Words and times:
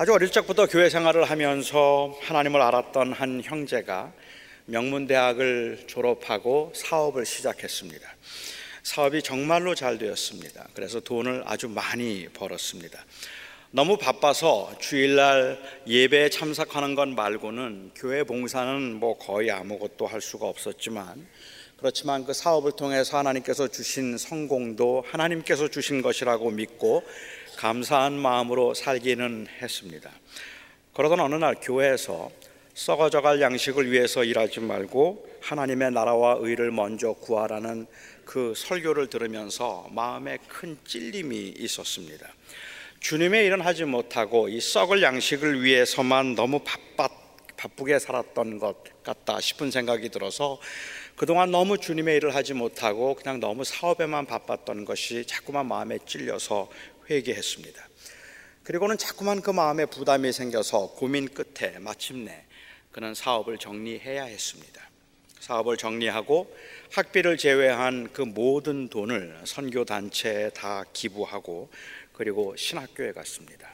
아주 0.00 0.12
어릴 0.12 0.30
적부터 0.30 0.68
교회 0.68 0.88
생활을 0.88 1.24
하면서 1.24 2.16
하나님을 2.20 2.62
알았던 2.62 3.12
한 3.14 3.42
형제가 3.42 4.12
명문대학을 4.66 5.86
졸업하고 5.88 6.70
사업을 6.72 7.26
시작했습니다. 7.26 8.08
사업이 8.84 9.22
정말로 9.22 9.74
잘 9.74 9.98
되었습니다. 9.98 10.68
그래서 10.72 11.00
돈을 11.00 11.42
아주 11.46 11.68
많이 11.68 12.28
벌었습니다. 12.28 13.04
너무 13.72 13.98
바빠서 13.98 14.72
주일날 14.78 15.60
예배에 15.88 16.28
참석하는 16.28 16.94
것 16.94 17.08
말고는 17.08 17.90
교회 17.96 18.22
봉사는 18.22 19.00
뭐 19.00 19.18
거의 19.18 19.50
아무것도 19.50 20.06
할 20.06 20.20
수가 20.20 20.46
없었지만 20.46 21.26
그렇지만 21.76 22.24
그 22.24 22.32
사업을 22.32 22.72
통해서 22.72 23.18
하나님께서 23.18 23.66
주신 23.66 24.16
성공도 24.16 25.04
하나님께서 25.08 25.66
주신 25.66 26.02
것이라고 26.02 26.50
믿고 26.50 27.02
감사한 27.58 28.12
마음으로 28.12 28.72
살기는 28.72 29.48
했습니다. 29.60 30.12
그러던 30.94 31.18
어느 31.18 31.34
날 31.34 31.56
교회에서 31.60 32.30
썩어져갈 32.72 33.40
양식을 33.40 33.90
위해서 33.90 34.22
일하지 34.22 34.60
말고 34.60 35.28
하나님의 35.42 35.90
나라와 35.90 36.36
의를 36.38 36.70
먼저 36.70 37.14
구하라는 37.14 37.88
그 38.24 38.52
설교를 38.56 39.08
들으면서 39.08 39.88
마음에 39.90 40.38
큰 40.46 40.78
찔림이 40.86 41.54
있었습니다. 41.58 42.28
주님의 43.00 43.46
일은 43.46 43.60
하지 43.60 43.84
못하고 43.84 44.48
이 44.48 44.60
썩을 44.60 45.02
양식을 45.02 45.64
위해서만 45.64 46.36
너무 46.36 46.60
바빴, 46.60 47.10
바쁘게 47.56 47.98
살았던 47.98 48.60
것 48.60 49.02
같다 49.02 49.40
싶은 49.40 49.72
생각이 49.72 50.10
들어서 50.10 50.60
그동안 51.16 51.50
너무 51.50 51.76
주님의 51.76 52.18
일을 52.18 52.36
하지 52.36 52.54
못하고 52.54 53.16
그냥 53.16 53.40
너무 53.40 53.64
사업에만 53.64 54.26
바빴던 54.26 54.84
것이 54.84 55.24
자꾸만 55.26 55.66
마음에 55.66 55.98
찔려서 56.06 56.68
회개했습니다. 57.10 57.88
그리고는 58.64 58.98
자꾸만 58.98 59.40
그 59.40 59.50
마음에 59.50 59.86
부담이 59.86 60.32
생겨서 60.32 60.90
고민 60.90 61.28
끝에 61.28 61.78
마침내 61.78 62.44
그는 62.92 63.14
사업을 63.14 63.58
정리해야 63.58 64.24
했습니다. 64.24 64.88
사업을 65.40 65.76
정리하고 65.76 66.54
학비를 66.92 67.38
제외한 67.38 68.12
그 68.12 68.22
모든 68.22 68.88
돈을 68.88 69.40
선교 69.44 69.84
단체에 69.84 70.50
다 70.50 70.84
기부하고 70.92 71.70
그리고 72.12 72.56
신학교에 72.56 73.12
갔습니다. 73.12 73.72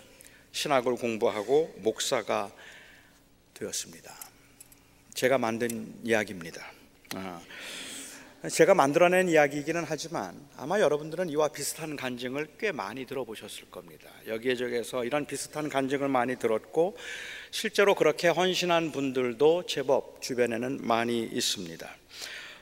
신학을 0.52 0.94
공부하고 0.96 1.74
목사가 1.78 2.52
되었습니다. 3.54 4.14
제가 5.14 5.38
만든 5.38 5.92
이야기입니다. 6.04 6.70
아, 7.14 7.40
제가 8.50 8.74
만들어낸 8.74 9.30
이야기이기는 9.30 9.84
하지만 9.86 10.38
아마 10.58 10.78
여러분들은 10.78 11.30
이와 11.30 11.48
비슷한 11.48 11.96
간증을 11.96 12.48
꽤 12.58 12.72
많이 12.72 13.06
들어보셨을 13.06 13.70
겁니다. 13.70 14.10
여기저기서 14.26 15.06
이런 15.06 15.24
비슷한 15.24 15.70
간증을 15.70 16.08
많이 16.08 16.36
들었고 16.36 16.94
실제로 17.50 17.94
그렇게 17.94 18.28
헌신한 18.28 18.92
분들도 18.92 19.64
제법 19.66 20.20
주변에는 20.20 20.80
많이 20.82 21.22
있습니다. 21.22 21.88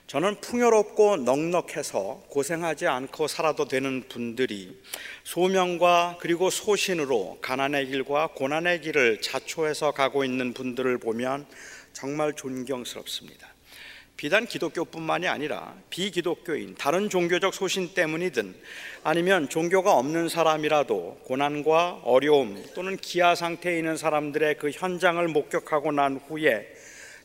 저는 0.07 0.41
풍요롭고 0.41 1.17
넉넉해서 1.17 2.27
고생하지 2.29 2.87
않고 2.87 3.27
살아도 3.27 3.67
되는 3.67 4.07
분들이 4.09 4.81
소명과 5.25 6.19
그리고 6.21 6.51
소신으로 6.51 7.39
가난의 7.43 7.89
길과 7.89 8.29
고난의 8.37 8.83
길을 8.83 9.21
자초해서 9.21 9.91
가고 9.91 10.25
있는 10.25 10.53
분들을 10.53 10.99
보면 10.99 11.45
정말 11.93 12.35
존경스럽습니다. 12.35 13.52
비단 14.17 14.47
기독교뿐만이 14.47 15.27
아니라 15.27 15.75
비기독교인 15.91 16.77
다른 16.77 17.09
종교적 17.09 17.55
소신 17.55 17.93
때문이든 17.93 18.55
아니면 19.03 19.49
종교가 19.49 19.95
없는 19.95 20.29
사람이라도 20.29 21.23
고난과 21.25 22.03
어려움 22.05 22.63
또는 22.75 22.97
기아 22.97 23.35
상태에 23.35 23.79
있는 23.79 23.97
사람들의 23.97 24.59
그 24.59 24.71
현장을 24.71 25.27
목격하고 25.27 25.91
난 25.93 26.21
후에 26.29 26.69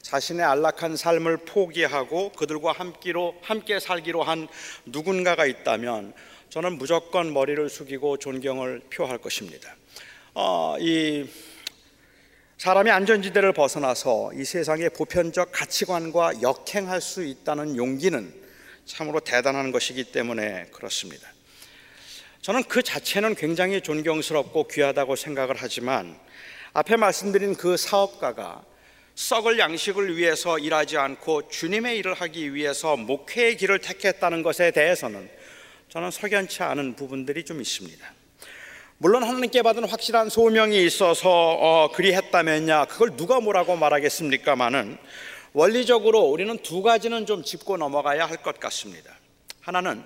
자신의 0.01 0.45
안락한 0.45 0.95
삶을 0.95 1.37
포기하고 1.37 2.31
그들과 2.31 2.71
함께로 2.71 3.35
함께 3.41 3.79
살기로 3.79 4.23
한 4.23 4.47
누군가가 4.85 5.45
있다면 5.45 6.13
저는 6.49 6.77
무조건 6.77 7.33
머리를 7.33 7.69
숙이고 7.69 8.17
존경을 8.17 8.81
표할 8.89 9.17
것입니다. 9.17 9.75
어, 10.33 10.77
이 10.79 11.27
사람이 12.57 12.89
안전지대를 12.89 13.53
벗어나서 13.53 14.31
이 14.33 14.43
세상의 14.43 14.89
보편적 14.89 15.51
가치관과 15.51 16.41
역행할 16.41 17.01
수 17.01 17.23
있다는 17.23 17.77
용기는 17.77 18.33
참으로 18.83 19.19
대단한 19.19 19.71
것이기 19.71 20.05
때문에 20.05 20.65
그렇습니다. 20.73 21.31
저는 22.41 22.63
그 22.63 22.81
자체는 22.81 23.35
굉장히 23.35 23.81
존경스럽고 23.81 24.69
귀하다고 24.69 25.15
생각을 25.15 25.55
하지만 25.59 26.19
앞에 26.73 26.95
말씀드린 26.95 27.53
그 27.53 27.77
사업가가 27.77 28.63
썩을 29.13 29.59
양식을 29.59 30.17
위해서 30.17 30.57
일하지 30.57 30.97
않고 30.97 31.49
주님의 31.49 31.99
일을 31.99 32.15
하기 32.15 32.55
위해서 32.55 32.97
목회의 32.97 33.55
길을 33.55 33.79
택했다는 33.79 34.41
것에 34.41 34.71
대해서는 34.71 35.29
저는 35.89 36.09
석연치 36.09 36.63
않은 36.63 36.95
부분들이 36.95 37.45
좀 37.45 37.61
있습니다. 37.61 38.16
물론 38.99 39.23
하나님께 39.23 39.61
받은 39.61 39.87
확실한 39.87 40.29
소명이 40.29 40.83
있어서 40.85 41.29
어, 41.29 41.91
그리했다면야 41.91 42.85
그걸 42.85 43.15
누가 43.15 43.39
뭐라고 43.39 43.75
말하겠습니까마는 43.75 44.97
원리적으로 45.53 46.21
우리는 46.21 46.57
두 46.63 46.81
가지는 46.81 47.25
좀 47.27 47.43
짚고 47.43 47.77
넘어가야 47.77 48.25
할 48.25 48.37
것 48.37 48.59
같습니다. 48.59 49.11
하나는 49.61 50.03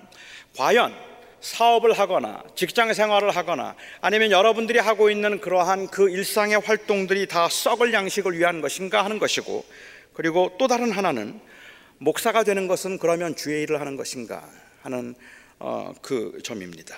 과연 0.58 0.94
사업을 1.40 1.92
하거나 1.94 2.42
직장 2.54 2.92
생활을 2.92 3.30
하거나 3.30 3.76
아니면 4.02 4.30
여러분들이 4.30 4.78
하고 4.78 5.08
있는 5.10 5.40
그러한 5.40 5.88
그 5.88 6.10
일상의 6.10 6.60
활동들이 6.60 7.26
다 7.26 7.48
썩을 7.48 7.92
양식을 7.94 8.38
위한 8.38 8.60
것인가 8.60 9.04
하는 9.04 9.18
것이고 9.18 9.64
그리고 10.12 10.54
또 10.58 10.68
다른 10.68 10.92
하나는 10.92 11.40
목사가 11.98 12.44
되는 12.44 12.66
것은 12.68 12.98
그러면 12.98 13.34
주의 13.36 13.62
일을 13.62 13.80
하는 13.80 13.96
것인가 13.96 14.46
하는 14.82 15.14
어, 15.58 15.94
그 16.02 16.38
점입니다. 16.44 16.96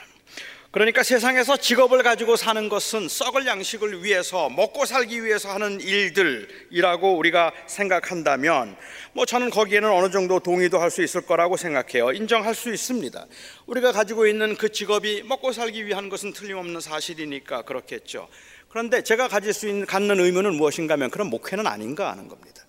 그러니까 0.74 1.04
세상에서 1.04 1.56
직업을 1.56 2.02
가지고 2.02 2.34
사는 2.34 2.68
것은 2.68 3.08
썩을 3.08 3.46
양식을 3.46 4.02
위해서 4.02 4.50
먹고 4.50 4.86
살기 4.86 5.24
위해서 5.24 5.48
하는 5.50 5.80
일들이라고 5.80 7.16
우리가 7.16 7.52
생각한다면 7.68 8.74
뭐 9.12 9.24
저는 9.24 9.50
거기에는 9.50 9.88
어느 9.88 10.10
정도 10.10 10.40
동의도 10.40 10.80
할 10.80 10.90
수 10.90 11.04
있을 11.04 11.20
거라고 11.20 11.56
생각해요. 11.56 12.10
인정할 12.10 12.56
수 12.56 12.72
있습니다. 12.72 13.24
우리가 13.66 13.92
가지고 13.92 14.26
있는 14.26 14.56
그 14.56 14.72
직업이 14.72 15.22
먹고 15.22 15.52
살기 15.52 15.86
위한 15.86 16.08
것은 16.08 16.32
틀림없는 16.32 16.80
사실이니까 16.80 17.62
그렇겠죠. 17.62 18.28
그런데 18.68 19.04
제가 19.04 19.28
가질 19.28 19.52
수 19.52 19.68
있는 19.68 19.86
갖는 19.86 20.18
의무는 20.18 20.54
무엇인가 20.54 20.94
하면 20.94 21.08
그런 21.10 21.28
목회는 21.30 21.68
아닌가 21.68 22.10
하는 22.10 22.26
겁니다. 22.26 22.63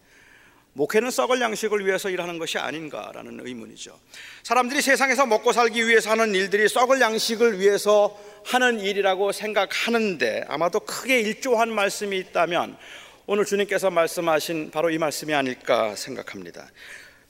목회는 0.78 1.10
썩을 1.10 1.40
양식을 1.40 1.86
위해서 1.86 2.10
일하는 2.10 2.38
것이 2.38 2.58
아닌가라는 2.58 3.40
의문이죠. 3.42 3.98
사람들이 4.44 4.82
세상에서 4.82 5.26
먹고 5.26 5.54
살기 5.54 5.88
위해서 5.88 6.12
하는 6.12 6.36
일들이 6.36 6.68
썩을 6.68 7.00
양식을 7.00 7.62
위해서 7.62 8.20
하는 8.44 8.82
일이라고 8.82 9.32
생각하는데 9.32 10.44
아마도 10.50 10.82
크게 10.82 11.22
일조한 11.22 11.74
말씀이 11.74 12.18
있다면 12.18 12.76
오늘 13.26 13.46
주님께서 13.46 13.90
말씀하신 13.90 14.72
바로 14.72 14.90
이 14.90 14.98
말씀이 14.98 15.34
아닐까 15.34 15.96
생각합니다. 15.96 16.70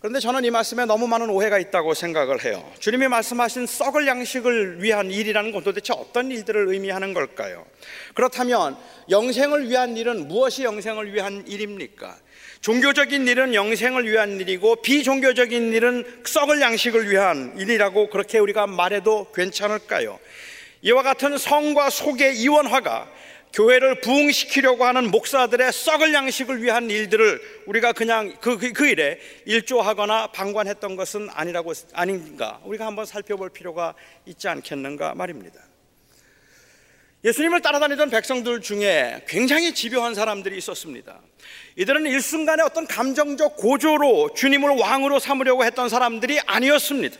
그런데 0.05 0.19
저는 0.19 0.45
이 0.45 0.51
말씀에 0.51 0.85
너무 0.85 1.07
많은 1.07 1.31
오해가 1.31 1.57
있다고 1.57 1.95
생각을 1.95 2.45
해요. 2.45 2.63
주님이 2.77 3.07
말씀하신 3.07 3.65
썩을 3.65 4.05
양식을 4.05 4.83
위한 4.83 5.09
일이라는 5.09 5.51
건 5.51 5.63
도대체 5.63 5.93
어떤 5.97 6.29
일들을 6.29 6.67
의미하는 6.67 7.15
걸까요? 7.15 7.65
그렇다면 8.13 8.77
영생을 9.09 9.67
위한 9.67 9.97
일은 9.97 10.27
무엇이 10.27 10.63
영생을 10.63 11.11
위한 11.11 11.43
일입니까? 11.47 12.15
종교적인 12.61 13.27
일은 13.27 13.55
영생을 13.55 14.07
위한 14.07 14.39
일이고 14.39 14.75
비종교적인 14.83 15.73
일은 15.73 16.21
썩을 16.23 16.61
양식을 16.61 17.09
위한 17.09 17.55
일이라고 17.57 18.11
그렇게 18.11 18.37
우리가 18.37 18.67
말해도 18.67 19.31
괜찮을까요? 19.33 20.19
이와 20.83 21.01
같은 21.01 21.35
성과 21.39 21.89
속의 21.89 22.37
이원화가 22.37 23.09
교회를 23.55 24.01
부흥시키려고 24.01 24.83
하는 24.83 25.09
목사들의 25.11 25.71
썩을 25.71 26.13
양식을 26.13 26.61
위한 26.61 26.91
일들을 26.91 27.41
우리가 27.67 27.93
그냥 27.93 28.35
그, 28.41 28.57
그, 28.57 28.73
그 28.73 28.85
일에 28.85 29.17
일조하거나 29.45 30.27
방관했던 30.27 30.97
것은 30.97 31.29
아니라고 31.31 31.71
아닌가 31.93 32.59
우리가 32.65 32.85
한번 32.85 33.05
살펴볼 33.05 33.49
필요가 33.49 33.95
있지 34.25 34.49
않겠는가 34.49 35.15
말입니다. 35.15 35.61
예수님을 37.23 37.61
따라다니던 37.61 38.09
백성들 38.09 38.61
중에 38.61 39.23
굉장히 39.27 39.73
집요한 39.73 40.13
사람들이 40.13 40.57
있었습니다. 40.57 41.21
이들은 41.77 42.05
일순간에 42.07 42.61
어떤 42.61 42.85
감정적 42.85 43.55
고조로 43.55 44.33
주님을 44.35 44.77
왕으로 44.77 45.19
삼으려고 45.19 45.63
했던 45.63 45.87
사람들이 45.87 46.39
아니었습니다. 46.45 47.17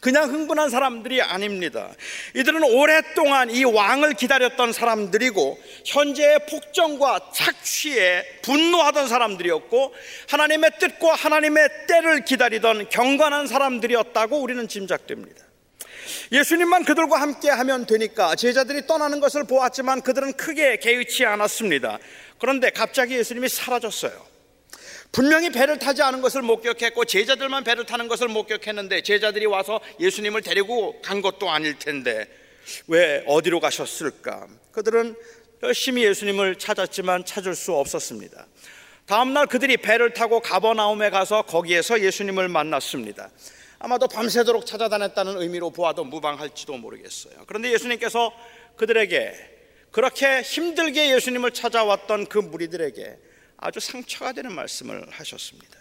그냥 0.00 0.30
흥분한 0.30 0.70
사람들이 0.70 1.22
아닙니다. 1.22 1.90
이들은 2.34 2.62
오랫동안 2.62 3.50
이 3.50 3.64
왕을 3.64 4.14
기다렸던 4.14 4.72
사람들이고 4.72 5.58
현재의 5.84 6.40
폭정과 6.48 7.32
착취에 7.34 8.40
분노하던 8.42 9.08
사람들이었고 9.08 9.94
하나님의 10.28 10.70
뜻과 10.78 11.14
하나님의 11.14 11.68
때를 11.88 12.24
기다리던 12.24 12.88
경건한 12.90 13.46
사람들이었다고 13.46 14.40
우리는 14.40 14.68
짐작됩니다. 14.68 15.44
예수님만 16.30 16.84
그들과 16.84 17.20
함께 17.20 17.50
하면 17.50 17.86
되니까 17.86 18.34
제자들이 18.36 18.86
떠나는 18.86 19.20
것을 19.20 19.44
보았지만 19.44 20.02
그들은 20.02 20.34
크게 20.34 20.76
개의치 20.76 21.24
않았습니다. 21.24 21.98
그런데 22.38 22.70
갑자기 22.70 23.16
예수님이 23.16 23.48
사라졌어요. 23.48 24.35
분명히 25.12 25.50
배를 25.50 25.78
타지 25.78 26.02
않은 26.02 26.20
것을 26.20 26.42
목격했고 26.42 27.04
제자들만 27.04 27.64
배를 27.64 27.86
타는 27.86 28.08
것을 28.08 28.28
목격했는데 28.28 29.02
제자들이 29.02 29.46
와서 29.46 29.80
예수님을 30.00 30.42
데리고 30.42 31.00
간 31.00 31.22
것도 31.22 31.50
아닐 31.50 31.78
텐데 31.78 32.28
왜 32.86 33.22
어디로 33.26 33.60
가셨을까? 33.60 34.46
그들은 34.72 35.16
열심히 35.62 36.04
예수님을 36.04 36.56
찾았지만 36.56 37.24
찾을 37.24 37.54
수 37.54 37.72
없었습니다. 37.72 38.46
다음 39.06 39.32
날 39.32 39.46
그들이 39.46 39.76
배를 39.76 40.12
타고 40.12 40.40
가버나움에 40.40 41.10
가서 41.10 41.42
거기에서 41.42 42.00
예수님을 42.00 42.48
만났습니다. 42.48 43.30
아마도 43.78 44.08
밤새도록 44.08 44.66
찾아다녔다는 44.66 45.40
의미로 45.40 45.70
보아도 45.70 46.04
무방할지도 46.04 46.76
모르겠어요. 46.76 47.34
그런데 47.46 47.72
예수님께서 47.72 48.32
그들에게 48.76 49.32
그렇게 49.92 50.42
힘들게 50.42 51.14
예수님을 51.14 51.52
찾아왔던 51.52 52.26
그 52.26 52.38
무리들에게 52.38 53.16
아주 53.66 53.80
상처가 53.80 54.32
되는 54.32 54.52
말씀을 54.52 55.08
하셨습니다. 55.10 55.76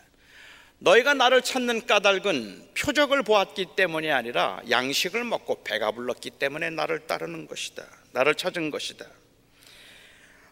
너희가 0.80 1.14
나를 1.14 1.44
찾는 1.44 1.86
까닭은 1.86 2.72
표적을 2.74 3.22
보았기 3.22 3.68
때문이 3.76 4.12
아니라 4.12 4.60
양식을 4.70 5.24
먹고 5.24 5.64
배가 5.64 5.92
불렀기 5.92 6.32
때문에 6.32 6.72
나를 6.72 7.06
따르는 7.06 7.48
것이다. 7.48 7.86
나를 8.12 8.34
찾은 8.34 8.72
것이다. 8.72 9.06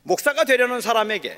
목사가 0.03 0.43
되려는 0.43 0.79
사람에게 0.79 1.35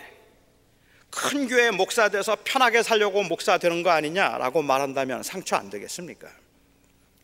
큰 1.10 1.48
교회 1.48 1.72
목사 1.72 2.10
돼서 2.10 2.36
편하게 2.44 2.84
살려고 2.84 3.24
목사 3.24 3.58
되는 3.58 3.82
거 3.82 3.90
아니냐라고 3.92 4.64
말한다면 4.64 5.24
상처 5.24 5.56
안 5.56 5.70
되겠습니까? 5.70 6.28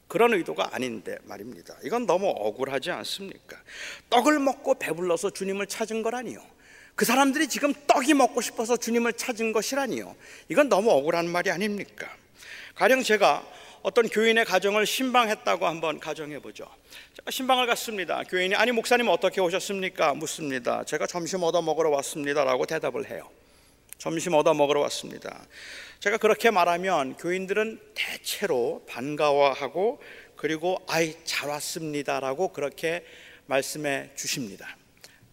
그런 0.08 0.34
의도가 0.34 0.70
아닌데 0.72 1.18
말입니다. 1.24 1.76
이건 1.84 2.06
너무 2.06 2.30
억울하지 2.30 2.92
않습니까? 2.92 3.58
떡을 4.10 4.40
먹고 4.40 4.76
배불러서 4.76 5.32
주님을 5.32 5.68
찾은 5.68 6.04
거라니요. 6.04 6.42
그 6.96 7.06
사람들이 7.06 7.48
지금 7.48 7.74
떡이 7.88 8.14
먹고 8.14 8.42
싶어서 8.42 8.78
주님을 8.78 9.14
찾은 9.14 9.54
것이라니요. 9.54 10.16
이건 10.50 10.70
너무 10.70 10.92
억울한 10.92 11.30
말이 11.30 11.50
아닙니까? 11.52 12.08
가령 12.76 13.04
제가 13.04 13.46
어떤 13.82 14.08
교인의 14.08 14.46
가정을 14.46 14.86
신방했다고 14.86 15.66
한번 15.66 16.00
가정해 16.00 16.40
보죠. 16.40 16.68
제가 17.18 17.32
신방을 17.32 17.66
갔습니다. 17.68 18.24
교인이 18.24 18.56
아니 18.56 18.72
목사님 18.72 19.08
어떻게 19.08 19.42
오셨습니까? 19.42 20.14
묻습니다. 20.14 20.84
제가 20.84 21.08
점심 21.08 21.44
얻어 21.44 21.62
먹으러 21.62 21.90
왔습니다라고 21.90 22.66
대답을 22.68 23.10
해요. 23.10 23.30
점심 23.98 24.34
얻어 24.34 24.54
먹으러 24.54 24.82
왔습니다. 24.82 25.46
제가 26.00 26.18
그렇게 26.18 26.52
말하면 26.52 27.18
교인들은 27.18 27.80
대체로 27.94 28.84
반가워하고 28.88 30.02
그리고 30.36 30.78
아이 30.88 31.16
잘 31.24 31.50
왔습니다라고 31.50 32.50
그렇게 32.50 33.06
말씀해 33.46 34.12
주십니다. 34.16 34.76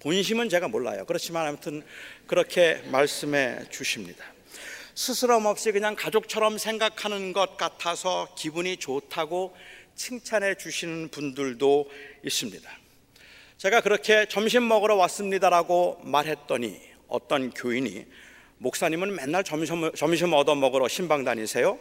본심은 0.00 0.48
제가 0.48 0.68
몰라요. 0.68 1.04
그렇지만 1.06 1.46
아무튼 1.46 1.82
그렇게 2.26 2.82
말씀해 2.90 3.68
주십니다. 3.70 4.24
스스럼 4.94 5.46
없이 5.46 5.72
그냥 5.72 5.94
가족처럼 5.96 6.58
생각하는 6.58 7.32
것 7.32 7.56
같아서 7.56 8.28
기분이 8.36 8.76
좋다고 8.76 9.56
칭찬해 9.94 10.56
주시는 10.56 11.08
분들도 11.08 11.90
있습니다. 12.24 12.70
제가 13.58 13.80
그렇게 13.80 14.26
점심 14.28 14.68
먹으러 14.68 14.94
왔습니다라고 14.96 16.00
말했더니 16.04 16.80
어떤 17.08 17.50
교인이 17.50 18.06
목사님은 18.58 19.16
맨날 19.16 19.42
점심, 19.42 19.90
점심 19.94 20.32
얻어 20.32 20.54
먹으러 20.54 20.86
신방 20.88 21.24
다니세요? 21.24 21.78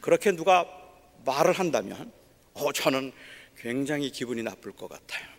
그렇게 0.00 0.32
누가 0.32 0.66
말을 1.24 1.52
한다면 1.52 2.12
어, 2.52 2.72
저는 2.72 3.12
굉장히 3.58 4.10
기분이 4.10 4.42
나쁠 4.42 4.72
것 4.72 4.88
같아요. 4.88 5.33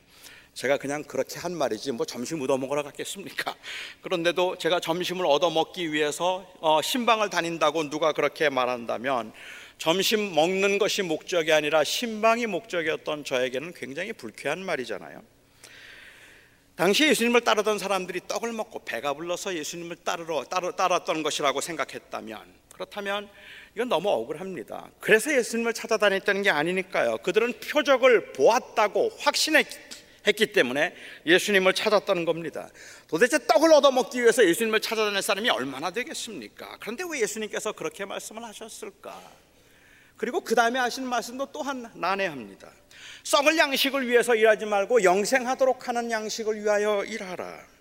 제가 0.56 0.78
그냥 0.78 1.04
그렇게 1.04 1.38
한 1.38 1.54
말이지 1.54 1.92
뭐 1.92 2.06
점심 2.06 2.42
얻어 2.42 2.58
먹으러 2.58 2.82
갔겠습니까? 2.82 3.54
그런데도 4.02 4.58
제가 4.58 4.80
점심을 4.80 5.26
얻어 5.26 5.50
먹기 5.50 5.92
위해서 5.92 6.50
어, 6.62 6.82
신방을 6.82 7.30
다닌다고 7.30 7.90
누가 7.90 8.14
그렇게 8.14 8.48
말한다면 8.50 9.34
점심 9.78 10.34
먹는 10.34 10.78
것이 10.78 11.02
목적이 11.02 11.52
아니라 11.52 11.84
신방이 11.84 12.48
목적이었던 12.48 13.26
저에게는 13.26 13.74
굉장히 13.74 14.14
불쾌한 14.14 14.64
말이잖아요. 14.64 15.22
당시 16.78 17.04
예수님을 17.04 17.42
따르던 17.42 17.78
사람들이 17.78 18.22
떡을 18.26 18.54
먹고 18.54 18.86
배가 18.86 19.14
불러서 19.14 19.56
예수님을 19.56 19.98
따르러 20.06 20.46
따르, 20.46 20.74
따랐던 20.74 21.22
것이라고 21.22 21.60
생각했다면 21.60 22.40
그렇다면 22.72 23.30
이건 23.76 23.90
너무 23.90 24.10
억울합니다. 24.10 24.90
그래서 25.02 25.36
예수님을 25.36 25.74
찾아다녔다는 25.74 26.44
게 26.44 26.50
아니니까요. 26.50 27.18
그들은 27.18 27.60
표적을 27.60 28.32
보았다고 28.32 29.12
확신했 29.20 30.05
했기 30.28 30.48
때문에 30.48 30.96
예수님을 31.26 31.74
찾았다는 31.74 32.26
겁니다. 32.26 32.70
도대체 33.08 33.46
떡을 33.46 33.72
얻어먹기 33.74 34.22
위해서 34.22 34.46
예수님을 34.46 34.82
찾아다닐 34.82 35.22
사람이 35.22 35.50
얼마나 35.50 35.92
되겠습니까? 35.92 36.78
그런데 36.80 37.04
왜 37.10 37.22
예수님께서 37.22 37.72
그렇게 37.74 38.06
말씀을 38.06 38.44
하셨을까? 38.44 39.22
그리고 40.18 40.42
그 40.42 40.56
다음에 40.56 40.80
하신 40.80 41.06
말씀도 41.08 41.48
또한 41.52 41.92
난해합니다. 41.94 42.70
썩을 43.24 43.58
양식을 43.58 44.08
위해서 44.08 44.34
일하지 44.36 44.66
말고 44.66 45.04
영생하도록 45.04 45.88
하는 45.88 46.10
양식을 46.10 46.64
위하여 46.64 47.04
일하라. 47.04 47.75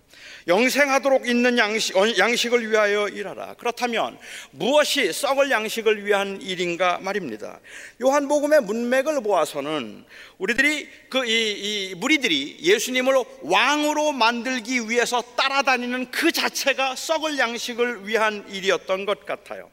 영생하도록 0.47 1.27
있는 1.27 1.57
양식, 1.57 1.97
어, 1.97 2.05
양식을 2.17 2.69
위하여 2.69 3.07
일하라. 3.07 3.55
그렇다면 3.55 4.17
무엇이 4.51 5.11
썩을 5.11 5.49
양식을 5.49 6.05
위한 6.05 6.39
일인가 6.41 6.99
말입니다. 6.99 7.59
요한복음의 8.01 8.61
문맥을 8.61 9.21
보아서는 9.21 10.05
우리들이 10.37 10.87
그이 11.09 11.95
무리들이 11.97 12.57
예수님을 12.61 13.15
왕으로 13.41 14.11
만들기 14.11 14.89
위해서 14.89 15.21
따라다니는 15.35 16.11
그 16.11 16.31
자체가 16.31 16.95
썩을 16.95 17.39
양식을 17.39 18.07
위한 18.07 18.45
일이었던 18.49 19.05
것 19.05 19.25
같아요. 19.25 19.71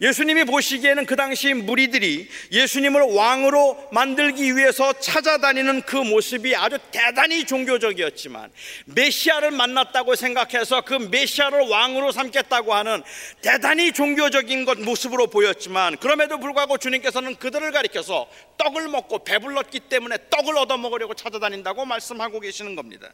예수님이 0.00 0.44
보시기에는 0.44 1.06
그 1.06 1.16
당시 1.16 1.54
무리들이 1.54 2.28
예수님을 2.52 3.02
왕으로 3.02 3.88
만들기 3.90 4.56
위해서 4.56 4.92
찾아다니는 4.92 5.82
그 5.82 5.96
모습이 5.96 6.54
아주 6.54 6.78
대단히 6.92 7.44
종교적이었지만 7.44 8.52
메시아를 8.86 9.50
만났다고 9.50 10.14
생각해서 10.14 10.82
그 10.82 10.94
메시아를 10.94 11.68
왕으로 11.68 12.12
삼겠다고 12.12 12.74
하는 12.74 13.02
대단히 13.42 13.90
종교적인 13.92 14.64
것 14.64 14.78
모습으로 14.78 15.26
보였지만 15.26 15.96
그럼에도 15.96 16.38
불구하고 16.38 16.78
주님께서는 16.78 17.34
그들을 17.36 17.72
가리켜서 17.72 18.28
떡을 18.56 18.88
먹고 18.88 19.24
배불렀기 19.24 19.80
때문에 19.80 20.16
떡을 20.30 20.56
얻어 20.58 20.78
먹으려고 20.78 21.14
찾아다닌다고 21.14 21.84
말씀하고 21.84 22.38
계시는 22.38 22.76
겁니다. 22.76 23.12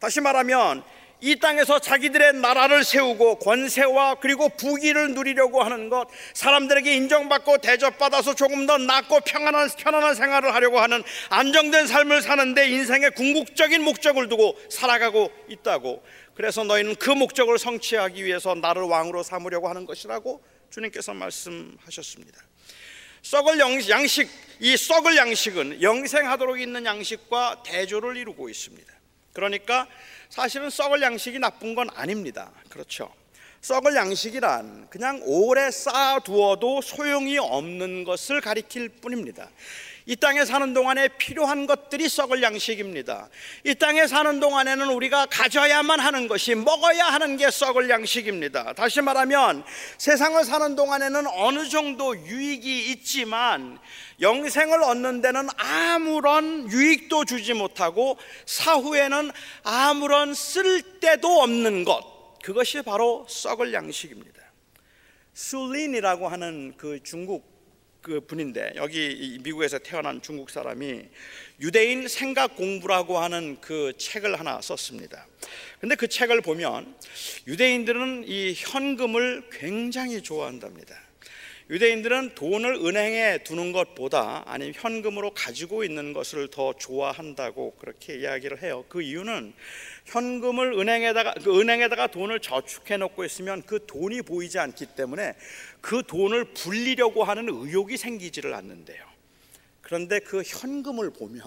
다시 0.00 0.20
말하면 0.20 0.82
이 1.20 1.36
땅에서 1.36 1.80
자기들의 1.80 2.34
나라를 2.34 2.84
세우고 2.84 3.40
권세와 3.40 4.16
그리고 4.16 4.48
부귀를 4.48 5.14
누리려고 5.14 5.62
하는 5.62 5.88
것, 5.88 6.08
사람들에게 6.34 6.94
인정받고 6.94 7.58
대접받아서 7.58 8.34
조금 8.34 8.66
더 8.66 8.78
낫고 8.78 9.20
평안한 9.20 9.68
편안한 9.76 10.14
생활을 10.14 10.54
하려고 10.54 10.78
하는 10.78 11.02
안정된 11.30 11.86
삶을 11.88 12.22
사는데 12.22 12.68
인생의 12.68 13.12
궁극적인 13.12 13.82
목적을 13.82 14.28
두고 14.28 14.56
살아가고 14.70 15.32
있다고. 15.48 16.04
그래서 16.34 16.62
너희는 16.62 16.94
그 16.96 17.10
목적을 17.10 17.58
성취하기 17.58 18.24
위해서 18.24 18.54
나를 18.54 18.82
왕으로 18.82 19.24
삼으려고 19.24 19.68
하는 19.68 19.86
것이라고 19.86 20.40
주님께서 20.70 21.14
말씀하셨습니다. 21.14 22.40
썩을 23.22 23.58
양식, 23.58 24.28
이 24.60 24.76
썩을 24.76 25.16
양식은 25.16 25.82
영생하도록 25.82 26.60
있는 26.60 26.84
양식과 26.84 27.64
대조를 27.64 28.16
이루고 28.16 28.48
있습니다. 28.48 28.92
그러니까 29.32 29.88
사실은 30.28 30.70
썩을 30.70 31.02
양식이 31.02 31.38
나쁜 31.38 31.74
건 31.74 31.88
아닙니다. 31.94 32.50
그렇죠. 32.68 33.12
썩을 33.60 33.94
양식이란 33.96 34.88
그냥 34.88 35.20
오래 35.24 35.70
쌓아두어도 35.70 36.80
소용이 36.80 37.38
없는 37.38 38.04
것을 38.04 38.40
가리킬 38.40 38.88
뿐입니다. 38.88 39.50
이 40.08 40.16
땅에 40.16 40.46
사는 40.46 40.72
동안에 40.72 41.08
필요한 41.18 41.66
것들이 41.66 42.08
썩을 42.08 42.42
양식입니다. 42.42 43.28
이 43.64 43.74
땅에 43.74 44.06
사는 44.06 44.40
동안에는 44.40 44.88
우리가 44.88 45.26
가져야만 45.26 46.00
하는 46.00 46.28
것이 46.28 46.54
먹어야 46.54 47.08
하는 47.08 47.36
게 47.36 47.50
썩을 47.50 47.90
양식입니다. 47.90 48.72
다시 48.72 49.02
말하면 49.02 49.64
세상을 49.98 50.42
사는 50.44 50.74
동안에는 50.74 51.26
어느 51.26 51.68
정도 51.68 52.16
유익이 52.16 52.90
있지만 52.92 53.78
영생을 54.22 54.82
얻는 54.82 55.20
데는 55.20 55.46
아무런 55.58 56.72
유익도 56.72 57.26
주지 57.26 57.52
못하고 57.52 58.16
사후에는 58.46 59.30
아무런 59.62 60.32
쓸데도 60.32 61.42
없는 61.42 61.84
것 61.84 62.38
그것이 62.42 62.80
바로 62.80 63.26
썩을 63.28 63.74
양식입니다. 63.74 64.40
술린이라고 65.34 66.28
하는 66.28 66.72
그 66.78 66.98
중국 67.02 67.57
그 68.00 68.20
분인데 68.20 68.74
여기 68.76 69.38
미국에서 69.42 69.78
태어난 69.78 70.22
중국 70.22 70.50
사람이 70.50 71.02
유대인 71.60 72.06
생각 72.06 72.56
공부라고 72.56 73.18
하는 73.18 73.60
그 73.60 73.92
책을 73.98 74.38
하나 74.38 74.60
썼습니다. 74.60 75.26
근데 75.80 75.94
그 75.94 76.08
책을 76.08 76.40
보면 76.40 76.94
유대인들은 77.46 78.24
이 78.26 78.54
현금을 78.56 79.48
굉장히 79.50 80.22
좋아한답니다. 80.22 81.07
유대인들은 81.70 82.34
돈을 82.34 82.76
은행에 82.76 83.42
두는 83.44 83.72
것보다 83.72 84.42
아니면 84.46 84.72
현금으로 84.74 85.32
가지고 85.34 85.84
있는 85.84 86.14
것을 86.14 86.48
더 86.48 86.72
좋아한다고 86.72 87.72
그렇게 87.72 88.16
이야기를 88.16 88.62
해요. 88.62 88.86
그 88.88 89.02
이유는 89.02 89.52
현금을 90.06 90.72
은행에다가 90.78 91.34
그 91.34 91.60
은행에다가 91.60 92.06
돈을 92.06 92.40
저축해 92.40 92.96
놓고 92.96 93.22
있으면 93.26 93.62
그 93.66 93.84
돈이 93.86 94.22
보이지 94.22 94.58
않기 94.58 94.86
때문에 94.96 95.34
그 95.82 96.02
돈을 96.06 96.54
불리려고 96.54 97.22
하는 97.22 97.48
의욕이 97.50 97.98
생기지를 97.98 98.54
않는데요. 98.54 99.04
그런데 99.82 100.20
그 100.20 100.42
현금을 100.42 101.10
보면 101.10 101.42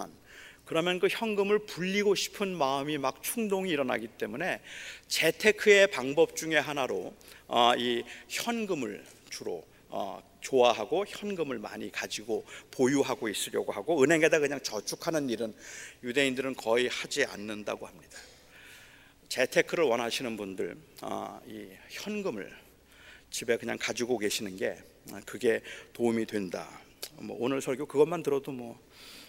그러면 0.64 1.00
그 1.00 1.08
현금을 1.10 1.66
불리고 1.66 2.14
싶은 2.14 2.56
마음이 2.56 2.96
막 2.96 3.24
충동이 3.24 3.70
일어나기 3.70 4.06
때문에 4.06 4.60
재테크의 5.08 5.88
방법 5.88 6.36
중에 6.36 6.58
하나로 6.58 7.12
어, 7.48 7.72
이 7.76 8.04
현금을 8.28 9.04
주로 9.28 9.64
어, 9.94 10.22
좋아하고 10.40 11.04
현금을 11.06 11.58
많이 11.58 11.92
가지고 11.92 12.46
보유하고 12.70 13.28
있으려고 13.28 13.72
하고 13.72 14.02
은행에다 14.02 14.38
그냥 14.38 14.58
저축하는 14.62 15.28
일은 15.28 15.54
유대인들은 16.02 16.54
거의 16.54 16.88
하지 16.88 17.26
않는다고 17.26 17.86
합니다. 17.86 18.16
재테크를 19.28 19.84
원하시는 19.84 20.34
분들 20.38 20.78
어, 21.02 21.38
이 21.46 21.68
현금을 21.90 22.50
집에 23.30 23.58
그냥 23.58 23.76
가지고 23.78 24.16
계시는 24.16 24.56
게 24.56 24.82
어, 25.10 25.20
그게 25.26 25.60
도움이 25.92 26.24
된다. 26.24 26.66
뭐 27.18 27.36
오늘 27.38 27.60
설교 27.60 27.84
그것만 27.84 28.22
들어도 28.22 28.50
뭐 28.50 28.80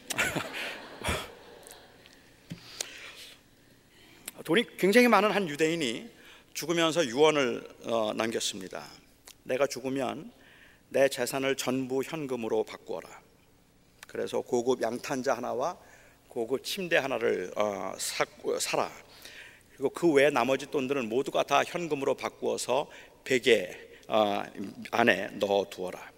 돈이 4.46 4.78
굉장히 4.78 5.10
많은 5.10 5.32
한 5.32 5.50
유대인이 5.50 6.10
죽으면서 6.54 7.06
유언을 7.06 7.68
어, 7.84 8.14
남겼습니다. 8.14 8.90
내가 9.44 9.68
죽으면 9.68 10.32
내 10.94 11.10
재산을 11.10 11.56
전부 11.56 12.04
현금으로 12.04 12.64
바꾸어라. 12.64 13.10
그래서 14.08 14.42
고급 14.42 14.80
양탄자 14.80 15.34
하나와 15.34 15.76
고급 16.28 16.64
침대 16.64 16.98
하나를 16.98 17.52
어, 17.56 17.94
사, 17.98 18.24
사라. 18.60 18.92
그리고 19.72 19.90
그 19.90 20.12
외 20.14 20.30
나머지 20.30 20.68
돈들은 20.70 21.10
모두가 21.10 21.42
다 21.44 21.64
현금으로 21.64 22.14
바꾸어서 22.14 22.88
베개 23.24 23.76
어, 24.08 24.44
안에 24.92 25.30
넣어 25.40 25.66
두어라. 25.68 26.12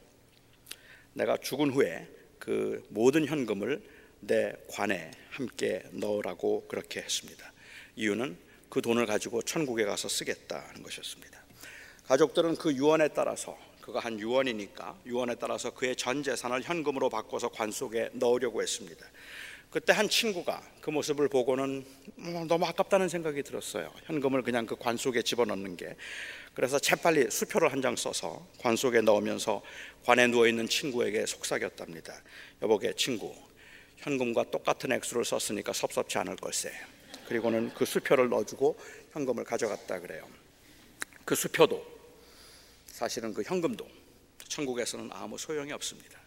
내가 1.14 1.38
죽은 1.38 1.72
후에 1.72 2.10
그 2.38 2.86
모든 2.90 3.26
현금을 3.26 3.82
내 4.20 4.52
관에 4.70 5.10
함께 5.30 5.84
넣으라고 5.92 6.68
그렇게 6.68 7.00
했습니다. 7.00 7.54
이유는 7.96 8.38
그 8.70 8.82
돈을 8.82 9.06
가지고 9.06 9.42
천국에 9.42 9.86
가서 9.86 10.10
쓰겠다는 10.10 10.84
것이었습니다. 10.84 11.46
가족들은 12.08 12.58
그 12.58 12.74
유언에 12.74 13.08
따라서 13.10 13.58
그가 13.86 14.00
한 14.00 14.20
유언이니까 14.20 14.98
유언에 15.06 15.36
따라서 15.36 15.70
그의 15.70 15.96
전 15.96 16.24
재산을 16.24 16.64
현금으로 16.64 17.08
바꿔서 17.08 17.50
관 17.50 17.70
속에 17.72 18.10
넣으려고 18.14 18.64
했습니다. 18.64 19.06
그때 19.70 19.94
한 19.94 20.10
친구가 20.10 20.60
그 20.82 20.90
모습을 20.90 21.28
보고는 21.30 21.86
뭐 22.16 22.46
너무 22.46 22.66
아깝다는 22.66 23.10
생각이 23.10 23.44
들었어요. 23.44 23.94
현금을 24.06 24.42
그냥 24.42 24.66
그 24.66 24.76
관 24.76 24.98
속에 24.98 25.22
집어넣는 25.22 25.78
게. 25.78 25.96
그래서 26.56 26.80
재빨리 26.80 27.30
수표를 27.30 27.72
한 27.72 27.84
장 27.84 27.96
써서 27.96 28.48
관 28.60 28.76
속에 28.76 29.02
넣으면서 29.02 29.62
관에 30.04 30.26
누워 30.26 30.48
있는 30.48 30.68
친구에게 30.68 31.28
속삭였답니다. 31.28 32.12
여보게 32.64 32.94
친구, 32.96 33.36
현금과 33.98 34.46
똑같은 34.50 34.94
액수를 34.94 35.24
썼으니까 35.26 35.74
섭섭치 35.74 36.18
않을 36.18 36.38
걸세. 36.38 36.72
그리고는 37.28 37.72
그 37.76 37.86
수표를 37.86 38.30
넣어주고 38.30 38.80
현금을 39.12 39.44
가져갔다 39.44 40.00
그래요. 40.00 40.28
그 41.24 41.36
수표도 41.36 41.95
사실은 42.96 43.34
그 43.34 43.44
현금도 43.44 43.86
천국에서는 44.48 45.10
아무 45.12 45.38
소용이 45.38 45.74
없습니다. 45.74 46.18